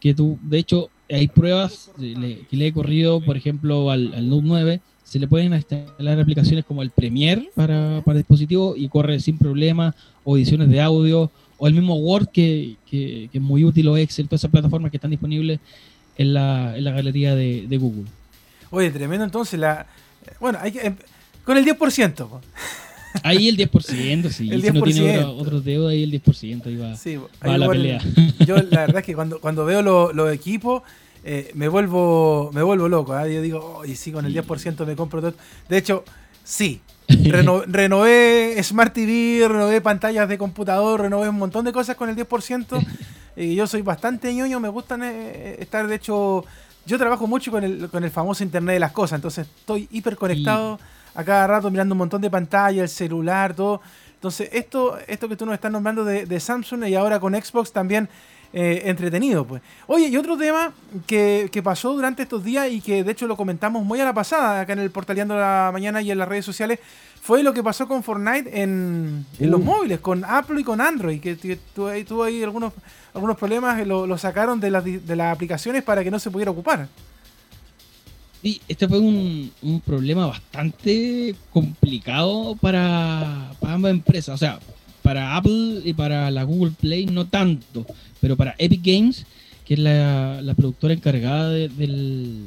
que 0.00 0.14
tú, 0.14 0.38
de 0.42 0.58
hecho, 0.58 0.90
hay 1.10 1.28
pruebas 1.28 1.90
que 1.98 2.46
le 2.50 2.66
he 2.66 2.72
corrido, 2.72 3.20
por 3.20 3.36
ejemplo, 3.36 3.90
al, 3.90 4.14
al 4.14 4.28
Note 4.28 4.46
9 4.46 4.80
se 5.04 5.18
le 5.18 5.28
pueden 5.28 5.52
instalar 5.52 6.18
aplicaciones 6.18 6.64
como 6.64 6.82
el 6.82 6.90
Premiere 6.90 7.50
para, 7.54 8.02
para 8.04 8.18
dispositivo 8.18 8.74
y 8.76 8.88
corre 8.88 9.20
sin 9.20 9.38
problema, 9.38 9.94
o 10.24 10.36
ediciones 10.36 10.70
de 10.70 10.80
audio, 10.80 11.30
o 11.58 11.68
el 11.68 11.74
mismo 11.74 11.96
Word 11.96 12.28
que, 12.28 12.76
que, 12.90 13.28
es 13.32 13.40
muy 13.40 13.64
útil, 13.64 13.86
o 13.88 13.96
Excel, 13.96 14.26
todas 14.26 14.40
esas 14.40 14.50
plataformas 14.50 14.90
que 14.90 14.96
están 14.96 15.10
disponibles 15.10 15.60
en 16.16 16.34
la, 16.34 16.76
en 16.76 16.84
la 16.84 16.92
galería 16.92 17.34
de, 17.34 17.66
de, 17.68 17.78
Google. 17.78 18.04
Oye, 18.70 18.90
tremendo 18.90 19.24
entonces. 19.24 19.60
la 19.60 19.86
Bueno, 20.40 20.58
hay 20.60 20.72
que, 20.72 20.80
em, 20.80 20.96
con 21.44 21.58
el 21.58 21.64
10%. 21.64 22.28
Ahí 23.22 23.48
el 23.48 23.56
10%, 23.56 24.30
sí. 24.30 24.50
El 24.50 24.62
10%. 24.62 24.72
Si 24.72 24.72
no 24.72 24.82
tiene 24.82 25.18
otros 25.20 25.40
otro 25.40 25.60
deuda, 25.60 25.90
ahí 25.90 26.02
el 26.02 26.10
10%, 26.10 26.66
ahí 26.66 26.76
va, 26.76 26.96
sí, 26.96 27.16
va 27.16 27.56
la 27.56 27.68
pelea. 27.68 28.00
Yo 28.44 28.56
la 28.56 28.80
verdad 28.80 28.98
es 28.98 29.04
que 29.04 29.14
cuando, 29.14 29.40
cuando 29.40 29.64
veo 29.64 29.82
los 29.82 30.12
lo 30.12 30.28
equipos 30.30 30.82
eh, 31.26 31.50
me 31.54 31.68
vuelvo 31.68 32.50
me 32.52 32.62
vuelvo 32.62 32.88
loco. 32.88 33.18
¿eh? 33.18 33.34
Yo 33.34 33.42
digo, 33.42 33.76
oye, 33.78 33.96
sí, 33.96 34.12
con 34.12 34.26
el 34.26 34.34
10% 34.34 34.86
me 34.86 34.94
compro 34.94 35.20
todo. 35.20 35.34
De 35.68 35.78
hecho, 35.78 36.04
sí. 36.44 36.82
Reno, 37.08 37.62
renové 37.66 38.62
Smart 38.62 38.92
TV, 38.92 39.46
renové 39.48 39.80
pantallas 39.80 40.28
de 40.28 40.38
computador, 40.38 41.02
renové 41.02 41.28
un 41.28 41.36
montón 41.36 41.64
de 41.64 41.72
cosas 41.72 41.96
con 41.96 42.08
el 42.08 42.16
10%. 42.16 42.86
y 43.36 43.54
yo 43.54 43.66
soy 43.66 43.82
bastante 43.82 44.32
ñoño, 44.32 44.60
me 44.60 44.68
gustan 44.68 45.02
eh, 45.02 45.56
estar, 45.58 45.86
de 45.86 45.96
hecho, 45.96 46.44
yo 46.86 46.98
trabajo 46.98 47.26
mucho 47.26 47.50
con 47.50 47.64
el, 47.64 47.88
con 47.90 48.04
el 48.04 48.10
famoso 48.10 48.42
Internet 48.42 48.74
de 48.74 48.80
las 48.80 48.92
Cosas, 48.92 49.18
entonces 49.18 49.46
estoy 49.46 49.88
hiper 49.90 50.16
conectado 50.16 50.78
a 51.14 51.24
cada 51.24 51.46
rato 51.46 51.70
mirando 51.70 51.94
un 51.94 51.98
montón 51.98 52.22
de 52.22 52.30
pantallas, 52.30 52.82
el 52.82 52.88
celular, 52.88 53.54
todo. 53.54 53.80
Entonces, 54.14 54.48
esto, 54.52 54.98
esto 55.06 55.28
que 55.28 55.36
tú 55.36 55.44
nos 55.44 55.54
estás 55.54 55.70
nombrando 55.70 56.04
de, 56.04 56.24
de 56.24 56.40
Samsung 56.40 56.86
y 56.86 56.94
ahora 56.94 57.20
con 57.20 57.34
Xbox 57.34 57.72
también 57.72 58.08
eh, 58.56 58.82
entretenido. 58.88 59.44
Pues. 59.44 59.62
Oye, 59.88 60.06
y 60.06 60.16
otro 60.16 60.38
tema 60.38 60.72
que, 61.08 61.48
que, 61.50 61.60
pasó 61.60 61.92
durante 61.92 62.22
estos 62.22 62.44
días 62.44 62.70
y 62.70 62.80
que 62.80 63.02
de 63.02 63.10
hecho 63.10 63.26
lo 63.26 63.36
comentamos 63.36 63.84
muy 63.84 64.00
a 64.00 64.04
la 64.04 64.14
pasada 64.14 64.60
acá 64.60 64.74
en 64.74 64.78
el 64.78 64.92
Portaleando 64.92 65.36
la 65.36 65.70
Mañana 65.72 66.00
y 66.00 66.12
en 66.12 66.18
las 66.18 66.28
redes 66.28 66.44
sociales 66.44 66.78
fue 67.20 67.42
lo 67.42 67.52
que 67.52 67.64
pasó 67.64 67.88
con 67.88 68.04
Fortnite 68.04 68.62
en, 68.62 69.26
en 69.40 69.50
los 69.50 69.60
móviles, 69.60 69.98
con 69.98 70.24
Apple 70.24 70.60
y 70.60 70.62
con 70.62 70.80
Android, 70.80 71.20
que, 71.20 71.36
que 71.36 71.56
tuvo, 71.74 71.88
ahí, 71.88 72.04
tuvo 72.04 72.22
ahí 72.22 72.44
algunos, 72.44 72.72
algunos 73.12 73.36
problemas, 73.36 73.84
lo, 73.84 74.06
lo 74.06 74.18
sacaron 74.18 74.60
de, 74.60 74.70
las, 74.70 74.84
de 74.84 75.16
las 75.16 75.34
aplicaciones 75.34 75.82
para 75.82 76.04
que 76.04 76.12
no 76.12 76.20
se 76.20 76.30
pudiera 76.30 76.52
ocupar. 76.52 76.86
Sí, 78.40 78.60
este 78.68 78.86
fue 78.86 78.98
un, 79.00 79.50
un, 79.62 79.80
problema 79.80 80.26
bastante 80.26 81.34
complicado 81.50 82.54
para, 82.60 83.52
para 83.58 83.72
ambas 83.72 83.90
empresas. 83.90 84.34
O 84.34 84.38
sea, 84.38 84.60
para 85.04 85.36
Apple 85.36 85.82
y 85.84 85.92
para 85.92 86.30
la 86.30 86.44
Google 86.44 86.72
Play 86.80 87.04
no 87.04 87.26
tanto, 87.26 87.86
pero 88.22 88.38
para 88.38 88.54
Epic 88.56 88.80
Games, 88.82 89.26
que 89.66 89.74
es 89.74 89.80
la, 89.80 90.40
la 90.40 90.54
productora 90.54 90.94
encargada 90.94 91.50
de, 91.50 91.68
del, 91.68 92.46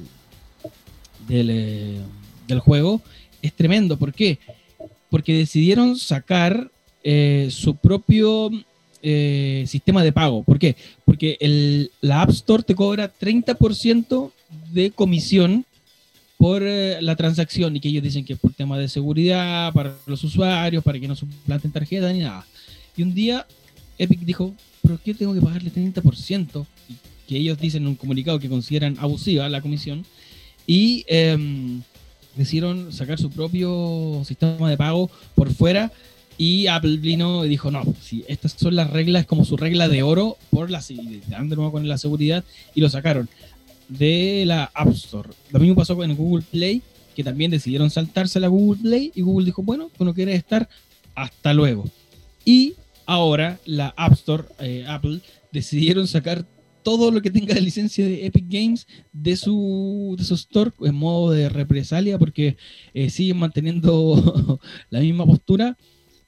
del, 1.27 1.49
eh, 1.51 2.59
juego, 2.59 3.03
es 3.43 3.53
tremendo. 3.53 3.95
¿Por 3.97 4.11
qué? 4.11 4.39
Porque 5.11 5.35
decidieron 5.35 5.97
sacar 5.97 6.71
eh, 7.03 7.49
su 7.51 7.75
propio 7.75 8.49
eh, 9.03 9.63
sistema 9.67 10.03
de 10.03 10.11
pago. 10.11 10.41
¿Por 10.41 10.57
qué? 10.57 10.75
Porque 11.05 11.37
el, 11.39 11.91
la 12.01 12.23
App 12.23 12.31
Store 12.31 12.63
te 12.63 12.73
cobra 12.73 13.13
30% 13.13 14.31
de 14.73 14.89
comisión 14.89 15.63
por 16.37 16.61
eh, 16.63 17.01
la 17.01 17.15
transacción 17.15 17.75
y 17.75 17.79
que 17.79 17.89
ellos 17.89 18.03
dicen 18.03 18.23
que 18.23 18.33
es 18.33 18.39
por 18.39 18.53
tema 18.53 18.77
de 18.77 18.87
seguridad 18.87 19.73
para 19.73 19.95
los 20.05 20.23
usuarios, 20.23 20.83
para 20.83 20.99
que 20.99 21.07
no 21.07 21.15
suplanten 21.15 21.71
tarjeta 21.71 22.11
ni 22.13 22.19
nada. 22.19 22.45
Y 22.95 23.03
un 23.03 23.13
día 23.13 23.45
Epic 23.97 24.19
dijo, 24.21 24.53
¿por 24.81 24.99
qué 24.99 25.13
tengo 25.13 25.33
que 25.33 25.41
pagarle 25.41 25.71
30%? 25.71 26.65
Y 26.89 26.95
que 27.27 27.37
ellos 27.37 27.59
dicen 27.59 27.83
en 27.83 27.89
un 27.89 27.95
comunicado 27.95 28.39
que 28.39 28.49
consideran 28.49 28.97
abusiva 28.99 29.49
la 29.49 29.61
comisión 29.61 30.05
y 30.65 31.03
eh, 31.07 31.37
decidieron 32.35 32.93
sacar 32.93 33.19
su 33.19 33.29
propio 33.29 34.21
sistema 34.25 34.69
de 34.69 34.77
pago 34.77 35.09
por 35.35 35.51
fuera 35.53 35.91
y 36.37 36.67
Apple 36.67 36.97
vino 36.97 37.43
y 37.45 37.49
dijo, 37.49 37.71
no, 37.71 37.83
si 37.99 38.23
estas 38.27 38.53
son 38.53 38.75
las 38.75 38.91
reglas, 38.91 39.25
como 39.25 39.43
su 39.43 39.57
regla 39.57 39.89
de 39.89 40.03
oro, 40.03 40.37
por 40.51 40.69
la, 40.69 40.81
de 40.81 41.55
nuevo 41.55 41.71
con 41.71 41.87
la 41.87 41.97
seguridad, 41.97 42.43
y 42.75 42.81
lo 42.81 42.89
sacaron 42.89 43.27
de 43.87 44.43
la 44.45 44.71
App 44.73 44.89
Store. 44.89 45.29
Lo 45.51 45.59
mismo 45.59 45.75
pasó 45.75 45.95
con 45.95 46.15
Google 46.15 46.45
Play, 46.51 46.81
que 47.15 47.23
también 47.23 47.51
decidieron 47.51 47.89
saltarse 47.89 48.39
la 48.39 48.47
Google 48.47 48.81
Play 48.81 49.11
y 49.15 49.21
Google 49.21 49.45
dijo, 49.45 49.63
bueno, 49.63 49.89
tú 49.97 50.05
no 50.05 50.13
quieres 50.13 50.35
estar, 50.35 50.69
hasta 51.15 51.53
luego. 51.53 51.85
Y 52.45 52.75
ahora 53.05 53.59
la 53.65 53.93
App 53.97 54.13
Store, 54.13 54.43
eh, 54.59 54.85
Apple, 54.87 55.21
decidieron 55.51 56.07
sacar 56.07 56.45
todo 56.83 57.11
lo 57.11 57.21
que 57.21 57.31
tenga 57.31 57.53
la 57.53 57.59
licencia 57.59 58.05
de 58.05 58.25
Epic 58.25 58.45
Games 58.47 58.87
de 59.11 59.35
su, 59.35 60.15
de 60.17 60.23
su 60.23 60.35
store 60.35 60.71
en 60.81 60.95
modo 60.95 61.31
de 61.31 61.49
represalia 61.49 62.17
porque 62.17 62.55
eh, 62.93 63.09
siguen 63.09 63.37
manteniendo 63.37 64.59
la 64.89 64.99
misma 65.01 65.25
postura 65.25 65.77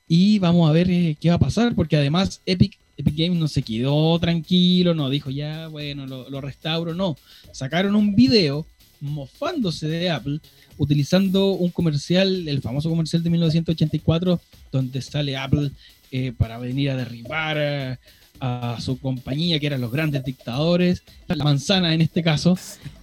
y 0.06 0.40
vamos 0.40 0.70
a 0.70 0.74
ver 0.74 0.90
eh, 0.90 1.16
qué 1.18 1.30
va 1.30 1.36
a 1.36 1.40
pasar 1.40 1.76
porque 1.76 1.96
además 1.96 2.42
Epic 2.46 2.79
Epic 3.00 3.16
Games 3.16 3.40
no 3.40 3.48
se 3.48 3.64
quedó 3.64 4.20
tranquilo, 4.20 4.94
no 4.94 5.10
dijo 5.10 5.30
ya, 5.30 5.70
bueno, 5.70 6.06
lo, 6.06 6.42
restauro, 6.42 6.94
no. 6.94 7.16
Sacaron 7.54 7.96
un 7.96 8.14
video 8.14 8.68
mofándose 9.00 9.88
de 9.88 10.10
Apple 10.10 10.42
utilizando 10.78 11.52
un 11.54 11.70
comercial, 11.70 12.46
el 12.46 12.62
famoso 12.62 12.90
comercial 12.90 13.24
de 13.24 13.30
1984, 13.30 14.42
donde 14.70 15.02
sale 15.02 15.38
Apple 15.38 15.72
eh, 16.12 16.34
para 16.38 16.58
venir 16.58 16.90
a 16.90 16.98
derribar 16.98 17.58
a, 17.58 18.00
a, 18.42 18.82
su 18.82 19.00
compañía, 19.00 19.62
que 19.62 19.68
eran 19.68 19.80
los 19.80 19.94
grandes 19.94 20.26
dictadores, 20.26 21.04
la 21.28 21.42
manzana 21.42 21.94
en 21.94 22.02
este 22.02 22.22
caso, 22.22 22.58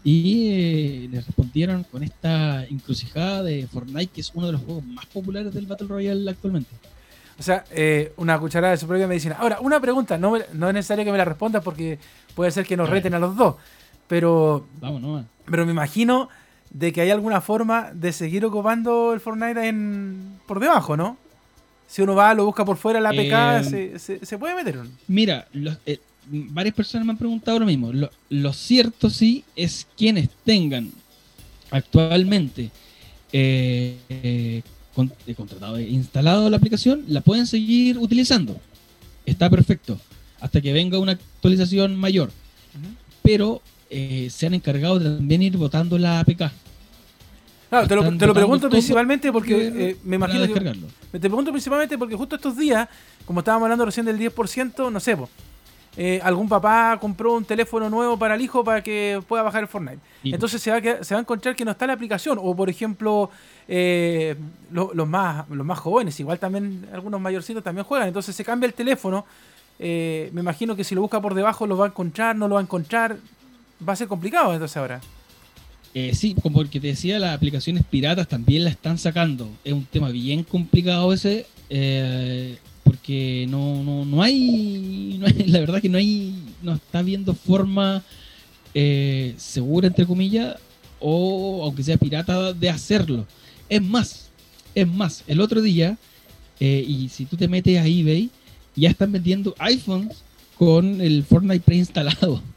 y 0.05 0.49
eh, 0.49 1.09
le 1.11 1.23
respondieron 1.23 1.85
con 1.85 2.03
esta 2.03 2.67
encrucijada 2.67 3.43
de 3.43 3.67
Fortnite, 3.67 4.13
que 4.13 4.21
es 4.21 4.31
uno 4.35 4.47
de 4.47 4.53
los 4.53 4.61
juegos 4.61 4.85
más 4.85 5.07
populares 5.07 5.55
del 5.55 5.65
Battle 5.65 5.89
Royale 5.89 6.31
actualmente. 6.31 6.71
O 7.39 7.43
sea, 7.43 7.65
eh, 7.71 8.13
una 8.17 8.39
cucharada 8.39 8.73
de 8.73 8.79
su 8.79 8.87
propia 8.87 9.07
medicina. 9.07 9.37
Ahora, 9.39 9.61
una 9.61 9.81
pregunta, 9.81 10.17
no, 10.17 10.39
no 10.55 10.69
es 10.69 10.75
necesario 10.75 11.05
que 11.05 11.13
me 11.13 11.19
la 11.19 11.25
respondas 11.25 11.63
porque 11.63 11.99
puede 12.35 12.51
ser 12.51 12.65
que 12.65 12.77
nos 12.77 12.89
reten 12.89 13.15
a 13.15 13.19
los 13.19 13.37
dos. 13.37 13.57
Pero. 14.09 14.67
Vamos, 14.81 15.03
no. 15.03 15.25
Pero 15.45 15.67
me 15.67 15.73
imagino 15.73 16.29
de 16.71 16.93
que 16.93 17.03
hay 17.03 17.11
alguna 17.11 17.41
forma 17.41 17.91
de 17.93 18.13
seguir 18.13 18.45
ocupando 18.45 19.13
el 19.13 19.21
Fortnite 19.21 19.69
en, 19.69 20.39
por 20.47 20.61
debajo, 20.61 20.97
¿no? 20.97 21.17
Si 21.87 22.03
uno 22.03 22.15
va, 22.15 22.35
lo 22.35 22.45
busca 22.45 22.65
por 22.65 22.77
fuera, 22.77 23.01
la 23.01 23.11
APK, 23.11 23.21
eh, 23.21 23.65
se, 23.65 23.99
se, 23.99 24.27
se, 24.27 24.39
puede 24.39 24.57
meter. 24.57 24.81
Mira, 25.07 25.47
los, 25.53 25.79
eh, 25.87 26.01
varias 26.27 26.75
personas 26.75 27.07
me 27.07 27.13
han 27.13 27.19
preguntado 27.19 27.61
lo 27.61 27.67
mismo. 27.67 27.93
Lo, 27.93 28.11
lo 28.29 28.53
cierto 28.53 29.09
sí 29.11 29.45
es 29.55 29.87
quienes 29.97 30.29
tengan 30.45 30.91
actualmente 31.71 32.71
eh, 33.33 34.63
con, 34.97 35.13
eh, 35.27 35.35
contratado, 35.35 35.79
instalado 35.79 36.49
la 36.49 36.57
aplicación, 36.57 37.05
la 37.07 37.21
pueden 37.21 37.47
seguir 37.47 37.99
utilizando. 37.99 38.59
Está 39.27 39.51
perfecto. 39.51 40.01
Hasta 40.41 40.63
que 40.63 40.73
venga 40.73 40.99
una 40.99 41.13
actualización 41.13 41.95
mayor. 41.95 42.31
Uh 42.31 42.79
-huh. 42.79 42.95
Pero 43.23 43.61
eh, 43.91 44.29
se 44.31 44.47
han 44.47 44.55
encargado 44.55 44.99
de 44.99 45.17
también 45.17 45.43
ir 45.43 45.57
votando 45.59 45.99
la 45.99 46.21
APK. 46.21 46.51
Claro, 47.69 47.89
te 47.89 47.95
lo, 47.95 48.17
te 48.17 48.27
lo 48.27 48.33
pregunto 48.33 48.71
principalmente 48.71 49.31
porque 49.33 49.67
eh, 49.75 49.97
me 50.05 50.17
imagino 50.17 50.47
que, 50.47 50.73
Te 51.13 51.21
pregunto 51.21 51.51
principalmente 51.51 51.99
porque 51.99 52.15
justo 52.17 52.37
estos 52.37 52.57
días, 52.57 52.89
como 53.27 53.41
estábamos 53.41 53.67
hablando 53.67 53.85
recién 53.85 54.07
del 54.07 54.19
10%, 54.19 54.91
no 54.91 55.01
sé, 55.01 55.17
eh, 55.97 56.21
algún 56.23 56.49
papá 56.49 56.99
compró 57.01 57.35
un 57.35 57.45
teléfono 57.45 57.89
nuevo 57.89 58.19
para 58.19 58.35
el 58.35 58.41
hijo 58.41 58.63
para 58.63 58.83
que 58.83 59.21
pueda 59.27 59.43
bajar 59.43 59.63
el 59.63 59.69
Fortnite. 59.69 59.99
Sí. 60.23 60.33
Entonces 60.33 60.61
se 60.61 60.71
va, 60.71 60.77
a, 60.77 61.05
se 61.05 61.15
va 61.15 61.19
a 61.19 61.23
encontrar 61.23 61.57
que 61.57 61.65
no 61.65 61.71
está 61.71 61.87
la 61.87 61.95
aplicación. 61.95 62.39
O 62.41 62.55
por 62.55 62.69
ejemplo, 62.69 63.31
eh, 63.67 64.37
lo, 64.71 64.93
los, 64.95 65.09
más, 65.09 65.49
los 65.49 65.67
más 65.67 65.79
jóvenes, 65.79 66.19
igual 66.21 66.39
también 66.39 66.87
algunos 66.93 67.21
mayorcitos 67.21 67.63
también 67.63 67.85
juegan. 67.85 68.09
Entonces 68.09 68.37
se 68.37 68.45
cambia 68.45 68.67
el 68.67 68.75
teléfono. 68.75 69.25
Eh, 69.79 70.31
me 70.33 70.41
imagino 70.41 70.77
que 70.77 70.85
si 70.85 70.95
lo 70.95 71.03
busca 71.03 71.21
por 71.21 71.35
debajo 71.35 71.67
lo 71.67 71.77
va 71.77 71.87
a 71.87 71.89
encontrar, 71.89 72.37
no 72.37 72.49
lo 72.49 72.55
va 72.55 72.61
a 72.61 72.65
encontrar. 72.65 73.17
Va 73.87 73.93
a 73.93 73.97
ser 73.97 74.09
complicado 74.09 74.53
entonces 74.53 74.77
ahora. 74.77 75.01
Eh, 75.95 76.15
sí, 76.15 76.35
como 76.43 76.61
el 76.61 76.69
que 76.69 76.79
te 76.79 76.89
decía, 76.89 77.19
las 77.19 77.35
aplicaciones 77.35 77.83
piratas 77.85 78.29
también 78.29 78.65
la 78.65 78.71
están 78.71 78.99
sacando. 78.99 79.49
Es 79.65 79.73
un 79.73 79.87
tema 79.87 80.11
bien 80.11 80.45
complicado 80.45 81.11
ese, 81.13 81.47
eh, 81.71 82.59
porque 83.07 83.47
no, 83.49 83.85
no, 83.85 84.05
no, 84.05 84.21
hay, 84.21 85.21
la 85.47 85.61
verdad 85.61 85.81
que 85.81 85.89
no 85.89 85.97
hay, 85.97 86.35
no 86.61 86.75
está 86.75 87.03
viendo 87.03 87.35
forma 87.35 88.03
eh, 88.75 89.33
segura, 89.37 89.87
entre 89.87 90.07
comillas, 90.07 90.57
o 90.99 91.63
aunque 91.63 91.85
sea 91.85 91.99
pirata, 91.99 92.53
de 92.53 92.69
hacerlo. 92.69 93.25
Es 93.69 93.81
más, 93.81 94.31
es 94.75 94.89
más, 94.89 95.23
el 95.29 95.41
otro 95.41 95.63
día, 95.63 95.97
eh, 96.59 96.85
y 96.87 97.09
si 97.09 97.27
tú 97.27 97.37
te 97.37 97.47
metes 97.47 97.79
a 97.79 97.87
eBay, 97.87 98.29
ya 98.75 98.91
están 98.91 99.13
vendiendo 99.13 99.55
iPhones 99.59 100.25
con 100.59 101.01
el 101.01 101.23
Fortnite 101.23 101.61
preinstalado. 101.61 102.43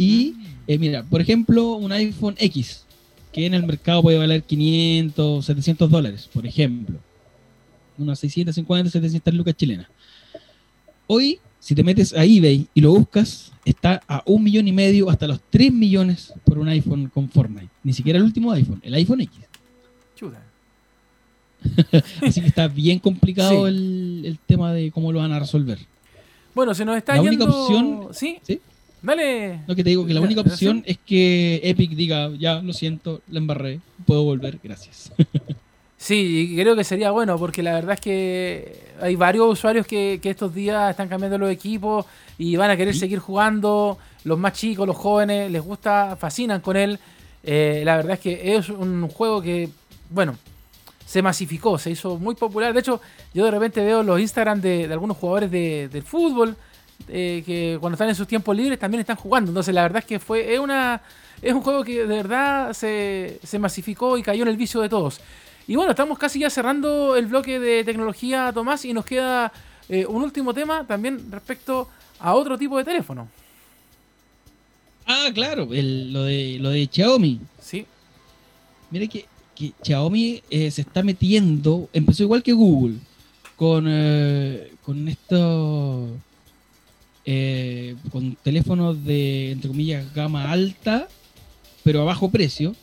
Y 0.00 0.34
eh, 0.68 0.78
mira, 0.78 1.02
por 1.02 1.20
ejemplo, 1.20 1.72
un 1.72 1.90
iPhone 1.90 2.36
X, 2.38 2.84
que 3.32 3.46
en 3.46 3.54
el 3.54 3.66
mercado 3.66 4.00
puede 4.02 4.18
valer 4.18 4.44
500, 4.44 5.44
700 5.44 5.90
dólares, 5.90 6.30
por 6.32 6.46
ejemplo. 6.46 7.00
Unas 7.98 8.18
650, 8.20 8.90
700 8.90 9.34
lucas 9.34 9.56
chilenas. 9.56 9.86
Hoy, 11.06 11.40
si 11.58 11.74
te 11.74 11.82
metes 11.82 12.14
a 12.14 12.24
eBay 12.24 12.66
y 12.74 12.80
lo 12.80 12.92
buscas, 12.92 13.52
está 13.64 14.00
a 14.06 14.22
un 14.26 14.42
millón 14.42 14.68
y 14.68 14.72
medio 14.72 15.10
hasta 15.10 15.26
los 15.26 15.40
3 15.50 15.72
millones 15.72 16.32
por 16.44 16.58
un 16.58 16.68
iPhone 16.68 17.08
con 17.12 17.28
Fortnite. 17.28 17.68
Ni 17.82 17.92
siquiera 17.92 18.18
el 18.18 18.24
último 18.24 18.52
iPhone, 18.52 18.80
el 18.82 18.94
iPhone 18.94 19.20
X. 19.22 19.38
Chuta. 20.16 20.42
Así 22.22 22.40
que 22.40 22.46
está 22.46 22.68
bien 22.68 23.00
complicado 23.00 23.66
el, 23.66 24.22
el, 24.24 24.38
tema 24.38 24.72
de 24.72 24.92
cómo 24.92 25.12
lo 25.12 25.18
van 25.18 25.32
a 25.32 25.40
resolver. 25.40 25.78
Bueno, 26.54 26.74
se 26.74 26.84
nos 26.84 26.96
está 26.96 27.16
la 27.16 27.22
única 27.22 27.44
opción. 27.44 28.08
¿Sí? 28.12 28.38
¿Sí? 28.42 28.60
Dale. 29.02 29.60
Lo 29.66 29.74
que 29.74 29.84
te 29.84 29.90
digo, 29.90 30.06
que 30.06 30.14
la 30.14 30.20
única 30.20 30.40
opción 30.40 30.82
es 30.86 30.98
que 30.98 31.60
Epic 31.62 31.92
diga, 31.92 32.30
ya 32.36 32.60
lo 32.60 32.72
siento, 32.72 33.22
la 33.28 33.38
embarré, 33.38 33.80
puedo 34.06 34.24
volver, 34.24 34.58
gracias. 34.62 35.12
Sí, 35.98 36.54
creo 36.56 36.76
que 36.76 36.84
sería 36.84 37.10
bueno, 37.10 37.36
porque 37.38 37.62
la 37.62 37.74
verdad 37.74 37.94
es 37.94 38.00
que 38.00 38.94
hay 39.00 39.16
varios 39.16 39.52
usuarios 39.52 39.86
que, 39.86 40.20
estos 40.22 40.54
días 40.54 40.90
están 40.90 41.08
cambiando 41.08 41.36
los 41.38 41.50
equipos 41.50 42.06
y 42.38 42.56
van 42.56 42.70
a 42.70 42.76
querer 42.76 42.94
seguir 42.94 43.18
jugando. 43.18 43.98
Los 44.24 44.38
más 44.38 44.52
chicos, 44.52 44.86
los 44.86 44.96
jóvenes, 44.96 45.50
les 45.50 45.62
gusta, 45.62 46.16
fascinan 46.16 46.60
con 46.60 46.76
él. 46.76 46.98
Eh, 47.42 47.82
la 47.84 47.96
verdad 47.96 48.12
es 48.12 48.20
que 48.20 48.56
es 48.56 48.68
un 48.68 49.08
juego 49.08 49.42
que, 49.42 49.68
bueno, 50.10 50.36
se 51.04 51.20
masificó, 51.20 51.78
se 51.78 51.90
hizo 51.90 52.16
muy 52.16 52.36
popular. 52.36 52.72
De 52.72 52.80
hecho, 52.80 53.00
yo 53.34 53.44
de 53.44 53.50
repente 53.50 53.84
veo 53.84 54.02
los 54.02 54.20
Instagram 54.20 54.60
de, 54.60 54.84
algunos 54.92 55.16
jugadores 55.16 55.50
de, 55.50 55.88
del 55.88 56.02
fútbol 56.04 56.56
eh, 57.08 57.42
que 57.44 57.78
cuando 57.80 57.94
están 57.94 58.08
en 58.08 58.14
sus 58.14 58.26
tiempos 58.26 58.56
libres 58.56 58.78
también 58.78 59.00
están 59.00 59.16
jugando. 59.16 59.50
Entonces, 59.50 59.74
la 59.74 59.82
verdad 59.82 59.98
es 59.98 60.04
que 60.04 60.18
fue 60.18 60.54
es 60.54 60.60
una 60.60 61.00
es 61.40 61.52
un 61.52 61.62
juego 61.62 61.84
que 61.84 62.04
de 62.04 62.16
verdad 62.16 62.72
se, 62.72 63.38
masificó 63.58 64.18
y 64.18 64.22
cayó 64.22 64.42
en 64.42 64.48
el 64.48 64.56
vicio 64.56 64.80
de 64.80 64.88
todos. 64.88 65.20
Y 65.68 65.76
bueno, 65.76 65.92
estamos 65.92 66.18
casi 66.18 66.40
ya 66.40 66.50
cerrando 66.50 67.14
el 67.14 67.26
bloque 67.26 67.60
de 67.60 67.84
tecnología, 67.84 68.50
Tomás, 68.52 68.84
y 68.84 68.92
nos 68.92 69.04
queda 69.04 69.52
eh, 69.88 70.04
un 70.06 70.22
último 70.22 70.52
tema 70.52 70.84
también 70.84 71.30
respecto 71.30 71.88
a 72.18 72.34
otro 72.34 72.58
tipo 72.58 72.76
de 72.78 72.84
teléfono. 72.84 73.28
Ah, 75.06 75.28
claro, 75.32 75.68
lo, 75.70 76.24
de, 76.24 76.58
lo 76.58 76.70
de 76.70 76.88
Xiaomi. 76.90 77.40
Sí. 77.60 77.86
Mire 78.90 79.06
que 79.08 79.26
que 79.58 79.72
Xiaomi 79.82 80.40
eh, 80.50 80.70
se 80.70 80.82
está 80.82 81.02
metiendo, 81.02 81.88
empezó 81.92 82.22
igual 82.22 82.44
que 82.44 82.52
Google, 82.52 82.98
con, 83.56 83.86
eh, 83.88 84.70
con 84.84 85.08
estos, 85.08 86.10
eh, 87.24 87.96
con 88.12 88.36
teléfonos 88.36 89.04
de, 89.04 89.50
entre 89.50 89.68
comillas, 89.68 90.14
gama 90.14 90.52
alta, 90.52 91.08
pero 91.82 92.02
a 92.02 92.04
bajo 92.04 92.30
precio, 92.30 92.76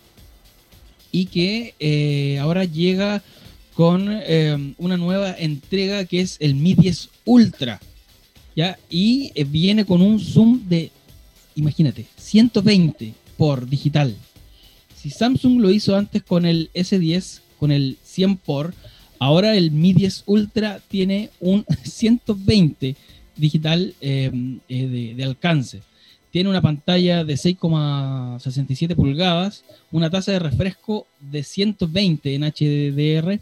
y 1.15 1.25
que 1.25 2.37
ahora 2.41 2.65
llega 2.65 3.23
con 3.73 4.09
una 4.77 4.97
nueva 4.97 5.35
entrega 5.37 6.05
que 6.05 6.21
es 6.21 6.37
el 6.39 6.55
Mi 6.55 6.73
10 6.73 7.09
Ultra, 7.25 7.79
¿ya? 8.55 8.77
Y 8.89 9.31
viene 9.45 9.85
con 9.85 10.01
un 10.01 10.19
zoom 10.19 10.67
de, 10.67 10.91
imagínate, 11.55 12.05
120 12.17 13.13
por 13.37 13.67
digital 13.67 14.15
si 15.05 15.11
Samsung 15.11 15.61
lo 15.61 15.69
hizo 15.69 15.95
antes 15.95 16.23
con 16.23 16.47
el 16.47 16.71
S10, 16.73 17.41
con 17.59 17.71
el 17.71 17.99
100 18.03 18.37
por, 18.37 18.73
ahora 19.19 19.55
el 19.55 19.69
Mi 19.69 19.93
10 19.93 20.23
Ultra 20.25 20.81
tiene 20.87 21.29
un 21.39 21.63
120 21.83 22.95
digital 23.37 23.93
em, 24.01 24.61
eh, 24.67 25.13
de, 25.15 25.23
alcance. 25.23 25.83
Tiene 26.35 26.49
una 26.49 26.61
pantalla 26.61 27.23
de 27.23 27.35
6,67 27.35 28.93
pulgadas, 28.93 29.63
una 29.89 30.09
tasa 30.09 30.33
de 30.33 30.39
refresco 30.39 31.07
de 31.21 31.41
120 31.43 32.35
en 32.35 32.41
HDR. 32.41 33.39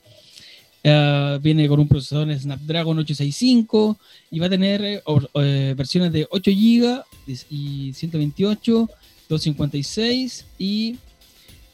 Eh, 0.84 1.40
viene 1.42 1.68
con 1.68 1.80
un 1.80 1.88
procesador 1.88 2.32
Snapdragon 2.38 3.00
865 3.00 3.98
y 4.30 4.38
va 4.38 4.46
a 4.46 4.50
tener 4.52 4.84
eh, 4.84 5.74
versiones 5.76 6.14
de 6.14 6.28
8 6.30 6.52
GB 6.52 7.04
y 7.50 7.94
128, 7.94 8.90
256 9.28 10.46
y 10.60 10.98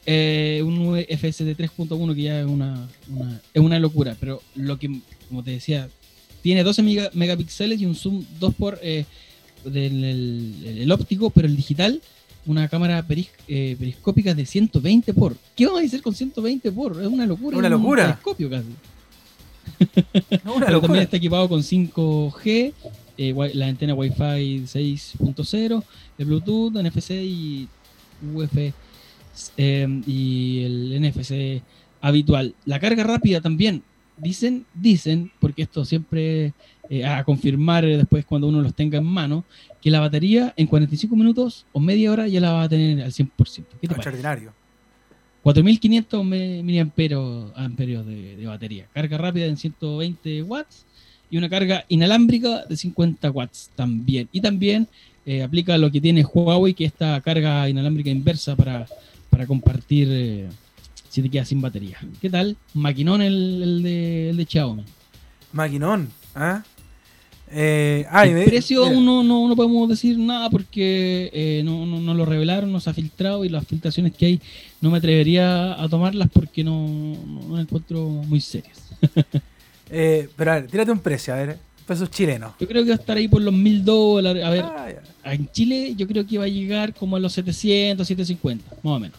eh, 0.06 0.62
un 0.64 1.04
FSD 1.06 1.54
3.1 1.54 2.14
que 2.14 2.22
ya 2.22 2.40
es 2.40 2.46
una, 2.46 2.88
es 3.52 3.60
una 3.60 3.78
locura, 3.78 4.16
pero 4.18 4.40
lo 4.54 4.78
que, 4.78 5.02
como 5.28 5.44
te 5.44 5.50
decía, 5.50 5.90
tiene 6.40 6.62
12 6.62 7.10
megapíxeles 7.12 7.78
y 7.78 7.84
un 7.84 7.94
zoom 7.94 8.24
2 8.38 8.54
por 8.54 8.78
eh, 8.82 9.04
del 9.64 10.54
el, 10.64 10.92
óptico, 10.92 11.30
pero 11.30 11.46
el 11.46 11.56
digital, 11.56 12.00
una 12.46 12.68
cámara 12.68 13.04
eh, 13.48 13.76
periscópica 13.78 14.34
de 14.34 14.46
120 14.46 15.14
por. 15.14 15.36
¿Qué 15.56 15.66
vamos 15.66 15.82
a 15.82 15.86
hacer 15.86 16.02
con 16.02 16.14
120 16.14 16.72
por? 16.72 17.00
Es 17.00 17.06
una 17.06 17.26
locura. 17.26 17.56
Una 17.56 17.68
locura. 17.68 18.04
Un 18.04 18.10
periscopio 18.10 18.50
casi. 18.50 18.68
pero 20.60 20.80
también 20.80 21.04
está 21.04 21.16
equipado 21.16 21.48
con 21.48 21.60
5G, 21.60 22.72
la 23.54 23.66
antena 23.66 23.94
Wi-Fi 23.94 24.64
6.0, 24.66 25.84
el 26.18 26.24
Bluetooth, 26.24 26.72
NFC 26.72 27.10
y 27.10 27.68
UFS 28.34 28.74
Em, 29.56 30.02
y 30.06 30.62
el 30.64 31.00
NFC 31.00 31.62
habitual. 32.00 32.54
La 32.64 32.80
carga 32.80 33.04
rápida 33.04 33.40
también, 33.40 33.82
dicen, 34.20 34.64
dicen, 34.74 35.30
porque 35.40 35.62
esto 35.62 35.84
siempre 35.84 36.52
eh, 36.88 37.04
a 37.04 37.24
confirmar 37.24 37.84
después 37.84 38.24
cuando 38.24 38.48
uno 38.48 38.60
los 38.60 38.74
tenga 38.74 38.98
en 38.98 39.04
mano, 39.04 39.44
que 39.80 39.90
la 39.90 40.00
batería 40.00 40.52
en 40.56 40.66
45 40.66 41.14
minutos 41.16 41.66
o 41.72 41.80
media 41.80 42.12
hora 42.12 42.28
ya 42.28 42.40
la 42.40 42.52
va 42.52 42.62
a 42.62 42.68
tener 42.68 43.02
al 43.02 43.12
100%. 43.12 43.28
¿Qué 43.80 43.88
te 43.88 43.94
Extraordinario. 43.94 44.52
4500 45.42 46.24
miliamperios 46.24 47.54
de, 48.06 48.36
de 48.36 48.46
batería. 48.46 48.86
Carga 48.92 49.16
rápida 49.16 49.46
en 49.46 49.56
120 49.56 50.42
watts 50.42 50.84
y 51.30 51.38
una 51.38 51.48
carga 51.48 51.84
inalámbrica 51.88 52.66
de 52.66 52.76
50 52.76 53.30
watts 53.30 53.70
también. 53.74 54.28
Y 54.32 54.42
también 54.42 54.86
eh, 55.24 55.42
aplica 55.42 55.78
lo 55.78 55.90
que 55.90 56.00
tiene 56.00 56.24
Huawei, 56.24 56.74
que 56.74 56.84
esta 56.84 57.18
carga 57.22 57.68
inalámbrica 57.68 58.10
inversa 58.10 58.54
para 58.54 58.86
para 59.30 59.46
compartir 59.46 60.08
eh, 60.10 60.48
si 61.10 61.20
te 61.22 61.28
quedas 61.28 61.48
sin 61.48 61.60
batería. 61.60 61.98
¿Qué 62.22 62.30
tal? 62.30 62.56
Maquinón 62.72 63.20
el, 63.20 63.82
de, 63.82 64.30
el 64.30 64.36
de 64.36 64.46
Xiaomi. 64.46 64.84
Maquinón, 65.52 66.08
¿ah? 66.34 66.62
Eh, 67.52 68.06
el 68.24 68.44
precio 68.44 68.84
aún 68.84 69.04
no, 69.04 69.24
no, 69.24 69.56
podemos 69.56 69.88
decir 69.88 70.16
nada 70.16 70.48
porque 70.50 71.30
eh, 71.32 71.62
no, 71.64 71.84
no, 71.84 72.14
lo 72.14 72.24
revelaron, 72.24 72.70
no 72.70 72.78
se 72.78 72.90
ha 72.90 72.94
filtrado 72.94 73.44
y 73.44 73.48
las 73.48 73.66
filtraciones 73.66 74.14
que 74.14 74.26
hay 74.26 74.40
no 74.80 74.88
me 74.88 74.98
atrevería 74.98 75.72
a 75.82 75.88
tomarlas 75.88 76.30
porque 76.32 76.62
no, 76.62 76.86
no, 77.26 77.56
las 77.56 77.62
encuentro 77.62 78.08
muy 78.08 78.40
serias. 78.40 78.78
eh, 79.90 80.28
pero 80.36 80.52
a 80.52 80.54
ver, 80.60 80.68
tírate 80.68 80.92
un 80.92 81.00
precio, 81.00 81.34
a 81.34 81.38
ver, 81.38 81.58
pesos 81.88 82.08
chilenos. 82.08 82.52
Yo 82.60 82.68
creo 82.68 82.84
que 82.84 82.90
va 82.90 82.96
a 82.96 83.00
estar 83.00 83.16
ahí 83.16 83.26
por 83.26 83.42
los 83.42 83.52
mil 83.52 83.84
dólares. 83.84 84.44
A 84.44 84.50
ver, 84.50 84.62
ah, 84.64 84.88
en 85.24 85.50
Chile 85.50 85.94
yo 85.96 86.06
creo 86.06 86.24
que 86.24 86.38
va 86.38 86.44
a 86.44 86.48
llegar 86.48 86.94
como 86.94 87.16
a 87.16 87.20
los 87.20 87.32
700, 87.32 88.06
750, 88.06 88.76
más 88.84 88.96
o 88.96 89.00
menos. 89.00 89.18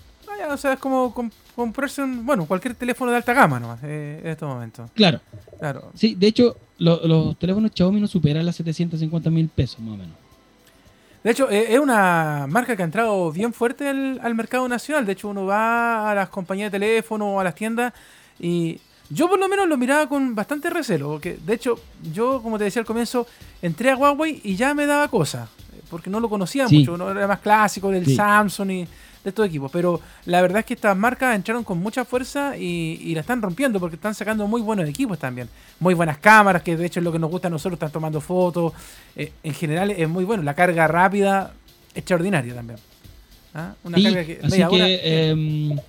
O 0.50 0.58
sea, 0.58 0.74
es 0.74 0.80
como 0.80 1.14
comprarse 1.56 2.02
un, 2.02 2.26
bueno, 2.26 2.46
cualquier 2.46 2.76
teléfono 2.76 3.12
de 3.12 3.18
alta 3.18 3.34
gama 3.34 3.60
nomás 3.60 3.80
eh, 3.84 4.22
en 4.24 4.30
estos 4.30 4.50
momentos. 4.50 4.90
Claro. 4.94 5.20
Claro. 5.60 5.92
Sí, 5.94 6.16
de 6.16 6.28
hecho, 6.28 6.56
los 6.80 7.38
teléfonos 7.38 7.72
Xiaomi 7.76 8.02
no 8.02 8.08
superan 8.08 8.46
las 8.46 8.56
750 8.56 9.30
mil 9.30 9.48
pesos, 9.50 9.80
más 9.80 9.94
o 9.94 9.98
menos. 9.98 10.16
De 11.24 11.32
hecho, 11.32 11.50
eh, 11.52 11.74
es 11.74 11.80
una 11.80 12.48
marca 12.50 12.76
que 12.76 12.82
ha 12.82 12.86
entrado 12.86 13.32
bien 13.32 13.54
fuerte 13.54 13.88
al, 13.88 14.36
mercado 14.36 14.68
nacional. 14.68 15.06
De 15.06 15.12
hecho, 15.12 15.30
uno 15.30 15.46
va 15.46 16.10
a 16.10 16.16
las 16.16 16.30
compañías 16.30 16.72
de 16.72 16.80
teléfono 16.80 17.36
o 17.36 17.40
a 17.40 17.44
las 17.44 17.54
tiendas 17.54 17.94
y 18.40 18.80
yo 19.10 19.30
por 19.30 19.38
lo 19.38 19.48
menos 19.48 19.68
lo 19.68 19.78
miraba 19.78 20.08
con 20.08 20.34
bastante 20.34 20.70
recelo, 20.70 21.10
porque 21.10 21.38
de 21.46 21.54
hecho 21.54 21.80
yo, 22.12 22.42
como 22.42 22.58
te 22.58 22.64
decía 22.64 22.80
al 22.80 22.86
comienzo, 22.86 23.28
entré 23.62 23.92
a 23.92 23.98
Huawei 23.98 24.40
y 24.44 24.56
ya 24.56 24.74
me 24.74 24.86
daba 24.86 25.10
cosa, 25.10 25.50
porque 25.90 26.10
no 26.10 26.20
lo 26.20 26.30
conocía 26.30 26.68
mucho, 26.68 26.98
no 26.98 27.12
era 27.12 27.28
más 27.28 27.40
clásico 27.40 27.92
del 27.92 28.16
Samsung 28.16 28.72
y 28.72 28.88
de 29.24 29.30
estos 29.30 29.46
equipos, 29.46 29.72
pero 29.72 30.02
la 30.26 30.42
verdad 30.42 30.60
es 30.60 30.66
que 30.66 30.74
estas 30.74 30.98
marcas 30.98 31.36
entraron 31.36 31.64
con 31.64 31.80
mucha 31.80 32.06
fuerza 32.06 32.58
y, 32.58 33.14
la 33.14 33.22
están 33.22 33.42
rompiendo 33.42 33.80
porque 33.80 33.96
están 33.96 34.16
sacando 34.16 34.48
muy 34.48 34.62
buenos 34.62 34.88
equipos 34.88 35.20
también, 35.20 35.50
muy 35.80 35.94
buenas 35.94 36.18
cámaras, 36.18 36.62
que 36.64 36.76
de 36.76 36.86
hecho 36.86 37.00
es 37.00 37.04
lo 37.04 37.12
que 37.12 37.20
nos 37.20 37.30
gusta 37.30 37.48
a 37.48 37.52
nosotros, 37.52 37.74
están 37.74 37.92
tomando 37.92 38.22
fotos, 38.22 38.74
eh, 39.16 39.32
en 39.44 39.54
general 39.54 39.92
es 39.92 40.08
muy 40.08 40.24
bueno, 40.24 40.44
la 40.44 40.54
carga 40.54 40.88
rápida, 40.88 41.54
extraordinaria 41.94 42.56
también. 42.56 42.80
¿Ah? 43.54 43.74
Una 43.84 44.02
carga 44.02 44.24
que, 44.24 44.40
así 44.42 44.64
que, 44.70 45.30
em, 45.30 45.80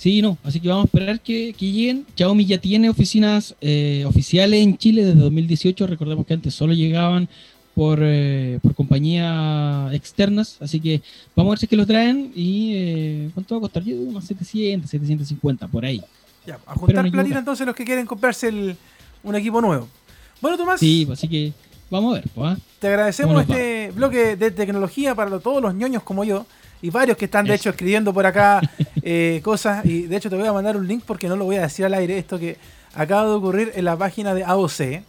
Sí, 0.00 0.22
no, 0.22 0.38
así 0.44 0.60
que 0.60 0.68
vamos 0.68 0.84
a 0.84 0.86
esperar 0.86 1.20
que, 1.20 1.52
que 1.52 1.70
lleguen. 1.70 2.06
Xiaomi 2.16 2.46
ya 2.46 2.56
tiene 2.56 2.88
oficinas 2.88 3.54
eh, 3.60 4.04
oficiales 4.06 4.62
en 4.62 4.78
Chile 4.78 5.04
desde 5.04 5.20
2018. 5.20 5.86
Recordemos 5.86 6.24
que 6.24 6.32
antes 6.32 6.54
solo 6.54 6.72
llegaban 6.72 7.28
por, 7.74 7.98
eh, 8.02 8.58
por 8.62 8.74
compañías 8.74 9.92
externas. 9.94 10.56
Así 10.60 10.80
que 10.80 11.02
vamos 11.34 11.50
a 11.50 11.52
ver 11.52 11.58
si 11.60 11.66
es 11.66 11.70
que 11.70 11.76
lo 11.76 11.86
traen 11.86 12.32
y 12.34 12.72
eh, 12.74 13.30
cuánto 13.34 13.54
va 13.54 13.58
a 13.58 13.62
costar. 13.62 13.82
Yo 13.84 13.96
digo 13.96 14.10
unos 14.10 14.24
700, 14.24 14.90
750, 14.90 15.68
por 15.68 15.84
ahí. 15.84 16.02
Ya, 16.46 16.58
a 16.66 16.74
juntar 16.74 17.04
no 17.04 17.10
platita 17.12 17.38
entonces 17.38 17.66
los 17.66 17.74
que 17.76 17.84
quieren 17.84 18.06
comprarse 18.06 18.48
el- 18.48 18.76
un 19.22 19.34
equipo 19.36 19.60
nuevo. 19.60 19.88
Bueno, 20.40 20.56
Tomás, 20.56 20.80
Sí, 20.80 21.04
pues, 21.06 21.18
así 21.18 21.28
que 21.28 21.52
vamos 21.90 22.12
a 22.12 22.20
ver. 22.20 22.28
Pues, 22.34 22.52
¿ah? 22.52 22.58
te 22.78 22.88
agradecemos 22.88 23.34
¿Cómo 23.34 23.46
nos 23.46 23.50
este 23.58 23.90
bloque 23.92 24.36
de 24.36 24.50
tecnología 24.50 25.14
para 25.14 25.38
todos 25.38 25.60
los 25.60 25.74
ñoños 25.74 26.02
como 26.02 26.24
yo 26.24 26.46
y 26.82 26.88
varios 26.88 27.18
que 27.18 27.26
están 27.26 27.44
de 27.44 27.54
hecho 27.54 27.68
escribiendo 27.68 28.14
por 28.14 28.24
acá 28.24 28.60
eh, 29.02 29.40
cosas 29.44 29.84
y 29.84 30.02
de 30.02 30.16
hecho 30.16 30.30
te 30.30 30.36
voy 30.36 30.46
a 30.46 30.52
mandar 30.54 30.78
un 30.78 30.88
link 30.88 31.02
porque 31.06 31.28
no 31.28 31.36
lo 31.36 31.44
voy 31.44 31.56
a 31.56 31.62
decir 31.62 31.84
al 31.84 31.92
aire 31.92 32.16
esto 32.16 32.38
que 32.38 32.56
acaba 32.94 33.24
de 33.28 33.34
ocurrir 33.34 33.72
en 33.74 33.84
la 33.84 33.98
página 33.98 34.32
de 34.32 34.44
AOC 34.44 35.02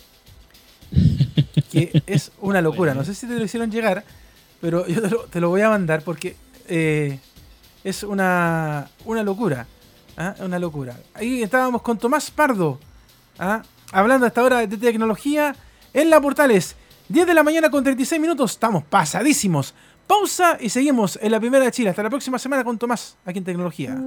que 1.72 2.04
es 2.08 2.32
una 2.42 2.62
locura 2.62 2.94
no 2.94 3.04
sé 3.04 3.16
si 3.16 3.28
te 3.28 3.36
lo 3.36 3.44
hicieron 3.44 3.72
llegar 3.72 4.04
pero 4.60 4.88
yo 4.88 5.02
te 5.02 5.10
lo, 5.10 5.24
te 5.24 5.40
lo 5.40 5.50
voy 5.50 5.62
a 5.62 5.70
mandar 5.70 6.04
porque 6.04 6.36
eh, 6.68 7.20
es 7.84 8.04
una, 8.04 8.90
una 9.06 9.24
locura 9.24 9.68
¿ah? 10.18 10.36
una 10.40 10.60
locura 10.60 10.98
ahí 11.14 11.42
estábamos 11.42 11.82
con 11.82 11.98
Tomás 11.98 12.30
Pardo 12.32 12.80
¿ah? 13.40 13.64
hablando 13.92 14.26
hasta 14.26 14.42
ahora 14.42 14.68
de 14.68 14.78
tecnología 14.78 15.56
en 15.94 16.10
la 16.10 16.22
Portales 16.22 16.76
10 17.10 17.28
de 17.28 17.34
la 17.34 17.44
mañana 17.44 17.70
con 17.70 17.84
36 17.84 18.22
minutos 18.22 18.52
estamos 18.52 18.84
pasadísimos 18.84 19.74
Pausa 20.12 20.58
y 20.60 20.68
seguimos 20.68 21.18
en 21.22 21.32
la 21.32 21.40
primera 21.40 21.64
de 21.64 21.72
Chile. 21.72 21.90
Hasta 21.90 22.04
la 22.04 22.10
próxima 22.10 22.38
semana 22.38 22.66
con 22.66 22.78
Tomás, 22.78 23.16
aquí 23.24 23.38
en 23.38 23.46
Tecnología. 23.46 23.98